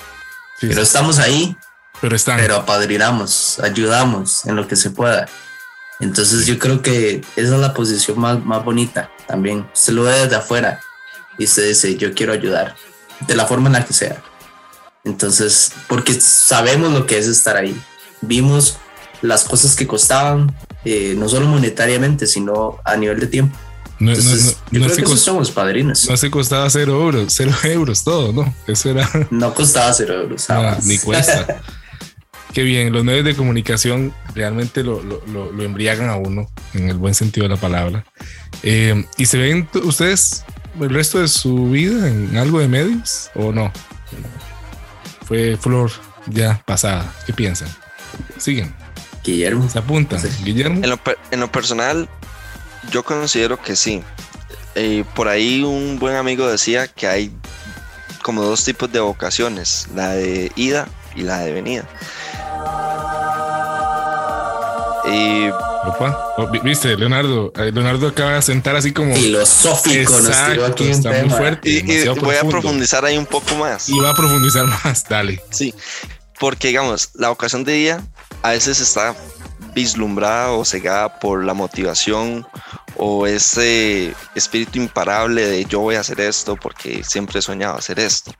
Sí, 0.58 0.66
pero 0.66 0.76
sí. 0.76 0.86
estamos 0.86 1.18
ahí. 1.18 1.54
Pero 2.00 2.16
están. 2.16 2.38
Pero 2.38 2.56
apadrinamos, 2.56 3.60
ayudamos 3.60 4.46
en 4.46 4.56
lo 4.56 4.66
que 4.66 4.76
se 4.76 4.88
pueda. 4.88 5.28
Entonces 6.00 6.46
yo 6.46 6.58
creo 6.58 6.80
que 6.80 7.22
esa 7.36 7.54
es 7.54 7.60
la 7.60 7.74
posición 7.74 8.18
más, 8.18 8.42
más 8.42 8.64
bonita 8.64 9.10
también. 9.26 9.68
Se 9.74 9.92
lo 9.92 10.04
ve 10.04 10.12
desde 10.18 10.36
afuera 10.36 10.80
y 11.36 11.46
se 11.46 11.66
dice, 11.66 11.96
yo 11.96 12.14
quiero 12.14 12.32
ayudar, 12.32 12.76
de 13.26 13.36
la 13.36 13.44
forma 13.44 13.66
en 13.66 13.74
la 13.74 13.84
que 13.84 13.92
sea. 13.92 14.22
Entonces, 15.04 15.70
porque 15.86 16.14
sabemos 16.14 16.92
lo 16.92 17.06
que 17.06 17.18
es 17.18 17.26
estar 17.26 17.58
ahí. 17.58 17.78
Vimos 18.22 18.78
las 19.20 19.44
cosas 19.44 19.76
que 19.76 19.86
costaban, 19.86 20.54
eh, 20.88 21.16
no 21.18 21.28
solo 21.28 21.46
monetariamente, 21.46 22.28
sino 22.28 22.78
a 22.84 22.96
nivel 22.96 23.18
de 23.18 23.26
tiempo. 23.26 23.58
No, 23.98 24.10
Entonces, 24.12 24.58
no, 24.70 24.78
no, 24.78 24.86
yo 24.86 24.94
creo 24.94 25.08
que 25.08 25.16
somos 25.16 25.50
padrinos. 25.50 26.08
No 26.08 26.16
se 26.16 26.30
costaba 26.30 26.70
cero 26.70 27.02
euros, 27.02 27.32
cero 27.34 27.50
euros 27.64 28.04
todo, 28.04 28.32
¿no? 28.32 28.54
Eso 28.68 28.90
era. 28.90 29.10
No 29.30 29.52
costaba 29.52 29.92
cero 29.92 30.14
euros. 30.14 30.46
ni 30.84 30.98
cuesta. 30.98 31.60
Qué 32.52 32.62
bien, 32.62 32.92
los 32.92 33.04
medios 33.04 33.24
de 33.24 33.34
comunicación 33.34 34.14
realmente 34.34 34.84
lo, 34.84 35.02
lo, 35.02 35.22
lo, 35.26 35.50
lo, 35.50 35.62
embriagan 35.64 36.08
a 36.08 36.16
uno, 36.16 36.48
en 36.72 36.88
el 36.88 36.96
buen 36.96 37.14
sentido 37.14 37.48
de 37.48 37.54
la 37.54 37.60
palabra. 37.60 38.06
Eh, 38.62 39.04
¿Y 39.18 39.26
se 39.26 39.38
ven 39.38 39.68
ustedes 39.82 40.44
el 40.80 40.90
resto 40.90 41.18
de 41.18 41.28
su 41.28 41.68
vida 41.70 42.08
en 42.08 42.36
algo 42.36 42.60
de 42.60 42.68
medios 42.68 43.30
o 43.34 43.52
no? 43.52 43.72
Fue 45.26 45.58
flor 45.58 45.90
ya 46.28 46.62
pasada. 46.64 47.12
¿Qué 47.26 47.32
piensan? 47.32 47.68
Siguen. 48.38 48.85
Guillermo. 49.32 49.68
Se 49.68 49.78
apuntan. 49.78 50.20
Sí. 50.20 50.28
Guillermo. 50.44 50.80
En 50.82 50.90
lo, 50.90 51.00
en 51.30 51.40
lo, 51.40 51.50
personal, 51.50 52.08
yo 52.90 53.02
considero 53.04 53.60
que 53.60 53.76
sí. 53.76 54.02
Eh, 54.74 55.04
por 55.14 55.28
ahí 55.28 55.62
un 55.62 55.98
buen 55.98 56.16
amigo 56.16 56.48
decía 56.48 56.86
que 56.88 57.06
hay 57.06 57.32
como 58.22 58.42
dos 58.42 58.64
tipos 58.64 58.90
de 58.92 59.00
vocaciones, 59.00 59.88
la 59.94 60.10
de 60.10 60.52
ida 60.56 60.88
y 61.14 61.22
la 61.22 61.38
de 61.40 61.52
venida. 61.52 61.84
Y 65.10 65.48
Opa. 65.86 66.34
Oh, 66.36 66.48
Viste, 66.62 66.96
Leonardo, 66.96 67.52
eh, 67.56 67.70
Leonardo 67.72 68.08
acaba 68.08 68.34
de 68.34 68.42
sentar 68.42 68.74
así 68.74 68.92
como 68.92 69.14
filosófico, 69.14 70.18
Exacto, 70.18 70.84
nos 70.84 70.96
está 70.96 71.12
muy 71.12 71.30
fuerte. 71.30 71.70
Y, 71.70 71.76
y 71.78 72.08
voy 72.08 72.16
profundo. 72.16 72.32
a 72.32 72.48
profundizar 72.50 73.04
ahí 73.04 73.16
un 73.16 73.26
poco 73.26 73.54
más. 73.54 73.88
Y 73.88 73.98
va 73.98 74.10
a 74.10 74.14
profundizar 74.14 74.66
más, 74.84 75.04
dale. 75.08 75.40
Sí, 75.50 75.72
porque 76.40 76.68
digamos, 76.68 77.10
la 77.14 77.28
vocación 77.28 77.62
de 77.62 77.72
día 77.72 78.00
a 78.42 78.50
veces 78.50 78.80
está 78.80 79.14
vislumbrada 79.74 80.52
o 80.52 80.64
cegada 80.64 81.18
por 81.18 81.44
la 81.44 81.52
motivación 81.52 82.46
o 82.96 83.26
ese 83.26 84.14
espíritu 84.34 84.78
imparable 84.78 85.46
de 85.46 85.64
yo 85.66 85.80
voy 85.80 85.96
a 85.96 86.00
hacer 86.00 86.20
esto 86.20 86.56
porque 86.56 87.04
siempre 87.04 87.40
he 87.40 87.42
soñado 87.42 87.76
hacer 87.76 88.00
esto. 88.00 88.32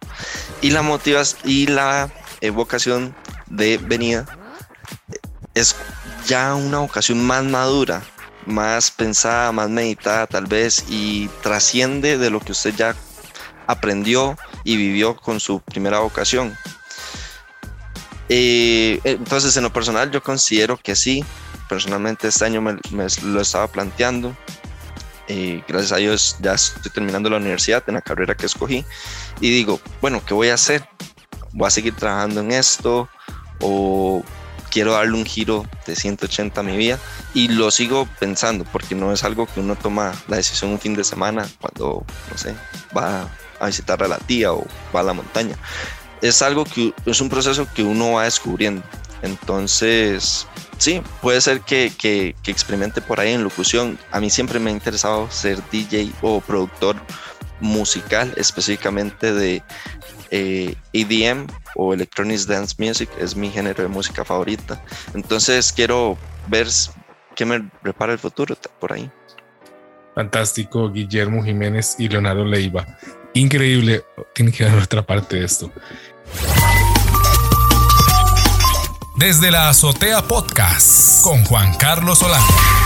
Y 0.62 0.70
la 0.70 0.82
motivas 0.82 1.36
y 1.44 1.66
la 1.66 2.10
vocación 2.52 3.14
de 3.46 3.78
venida 3.78 4.26
es 5.54 5.76
ya 6.26 6.54
una 6.54 6.78
vocación 6.78 7.24
más 7.24 7.44
madura, 7.44 8.02
más 8.46 8.90
pensada, 8.90 9.52
más 9.52 9.68
meditada 9.68 10.26
tal 10.26 10.46
vez 10.46 10.84
y 10.88 11.28
trasciende 11.42 12.18
de 12.18 12.30
lo 12.30 12.40
que 12.40 12.52
usted 12.52 12.74
ya 12.74 12.94
aprendió 13.66 14.36
y 14.64 14.76
vivió 14.76 15.16
con 15.16 15.40
su 15.40 15.60
primera 15.60 16.00
vocación. 16.00 16.56
Eh, 18.28 19.00
entonces, 19.04 19.56
en 19.56 19.62
lo 19.62 19.72
personal, 19.72 20.10
yo 20.10 20.22
considero 20.22 20.76
que 20.76 20.96
sí. 20.96 21.24
Personalmente, 21.68 22.28
este 22.28 22.44
año 22.44 22.60
me, 22.60 22.74
me 22.90 23.06
lo 23.24 23.40
estaba 23.40 23.66
planteando. 23.68 24.36
Eh, 25.28 25.64
gracias 25.66 25.92
a 25.92 25.96
Dios, 25.96 26.36
ya 26.40 26.54
estoy 26.54 26.92
terminando 26.92 27.28
la 27.28 27.38
universidad 27.38 27.82
en 27.88 27.94
la 27.94 28.02
carrera 28.02 28.34
que 28.34 28.46
escogí. 28.46 28.84
Y 29.40 29.50
digo, 29.50 29.80
bueno, 30.00 30.22
¿qué 30.24 30.34
voy 30.34 30.48
a 30.48 30.54
hacer? 30.54 30.88
¿Voy 31.52 31.66
a 31.66 31.70
seguir 31.70 31.94
trabajando 31.96 32.40
en 32.40 32.52
esto? 32.52 33.08
¿O 33.60 34.22
quiero 34.70 34.92
darle 34.92 35.14
un 35.14 35.24
giro 35.24 35.66
de 35.86 35.96
180 35.96 36.60
a 36.60 36.64
mi 36.64 36.76
vida? 36.76 36.98
Y 37.34 37.48
lo 37.48 37.70
sigo 37.70 38.08
pensando, 38.20 38.64
porque 38.64 38.94
no 38.94 39.12
es 39.12 39.24
algo 39.24 39.46
que 39.46 39.60
uno 39.60 39.74
toma 39.74 40.14
la 40.28 40.36
decisión 40.36 40.70
un 40.70 40.78
fin 40.78 40.94
de 40.94 41.02
semana 41.02 41.48
cuando, 41.60 42.04
no 42.30 42.38
sé, 42.38 42.54
va 42.96 43.28
a 43.58 43.66
visitar 43.66 44.02
a 44.02 44.08
la 44.08 44.18
tía 44.18 44.52
o 44.52 44.64
va 44.94 45.00
a 45.00 45.04
la 45.04 45.12
montaña 45.12 45.56
es 46.22 46.42
algo 46.42 46.64
que 46.64 46.92
es 47.04 47.20
un 47.20 47.28
proceso 47.28 47.66
que 47.74 47.82
uno 47.82 48.12
va 48.12 48.24
descubriendo. 48.24 48.82
Entonces, 49.22 50.46
sí, 50.78 51.02
puede 51.22 51.40
ser 51.40 51.60
que, 51.60 51.92
que, 51.96 52.34
experimente 52.46 53.00
por 53.00 53.20
ahí 53.20 53.32
en 53.32 53.42
locución. 53.42 53.98
A 54.10 54.20
mí 54.20 54.30
siempre 54.30 54.58
me 54.58 54.70
ha 54.70 54.72
interesado 54.72 55.30
ser 55.30 55.58
DJ 55.70 56.12
o 56.22 56.40
productor, 56.40 56.96
musical, 57.60 58.32
específicamente 58.36 59.32
de 59.32 59.62
eh, 60.30 60.74
EDM 60.92 61.46
o 61.74 61.94
Electronic 61.94 62.40
Dance 62.40 62.74
Music, 62.78 63.08
es 63.18 63.36
mi 63.36 63.50
género 63.50 63.82
de 63.82 63.88
música 63.88 64.24
favorita. 64.24 64.82
Entonces 65.14 65.72
quiero 65.72 66.18
ver 66.48 66.68
qué 67.34 67.44
me 67.44 67.62
prepara 67.82 68.12
el 68.12 68.18
futuro 68.18 68.56
por 68.80 68.92
ahí. 68.92 69.10
Fantástico, 70.14 70.90
Guillermo 70.90 71.42
Jiménez 71.42 71.96
y 71.98 72.08
Leonardo 72.08 72.44
Leiva. 72.44 72.86
Increíble, 73.36 74.02
tiene 74.34 74.50
que 74.50 74.64
dar 74.64 74.78
otra 74.78 75.02
parte 75.02 75.36
de 75.36 75.44
esto. 75.44 75.70
Desde 79.16 79.50
la 79.50 79.68
Azotea 79.68 80.22
Podcast 80.22 81.22
con 81.22 81.44
Juan 81.44 81.74
Carlos 81.74 82.18
Solano. 82.18 82.85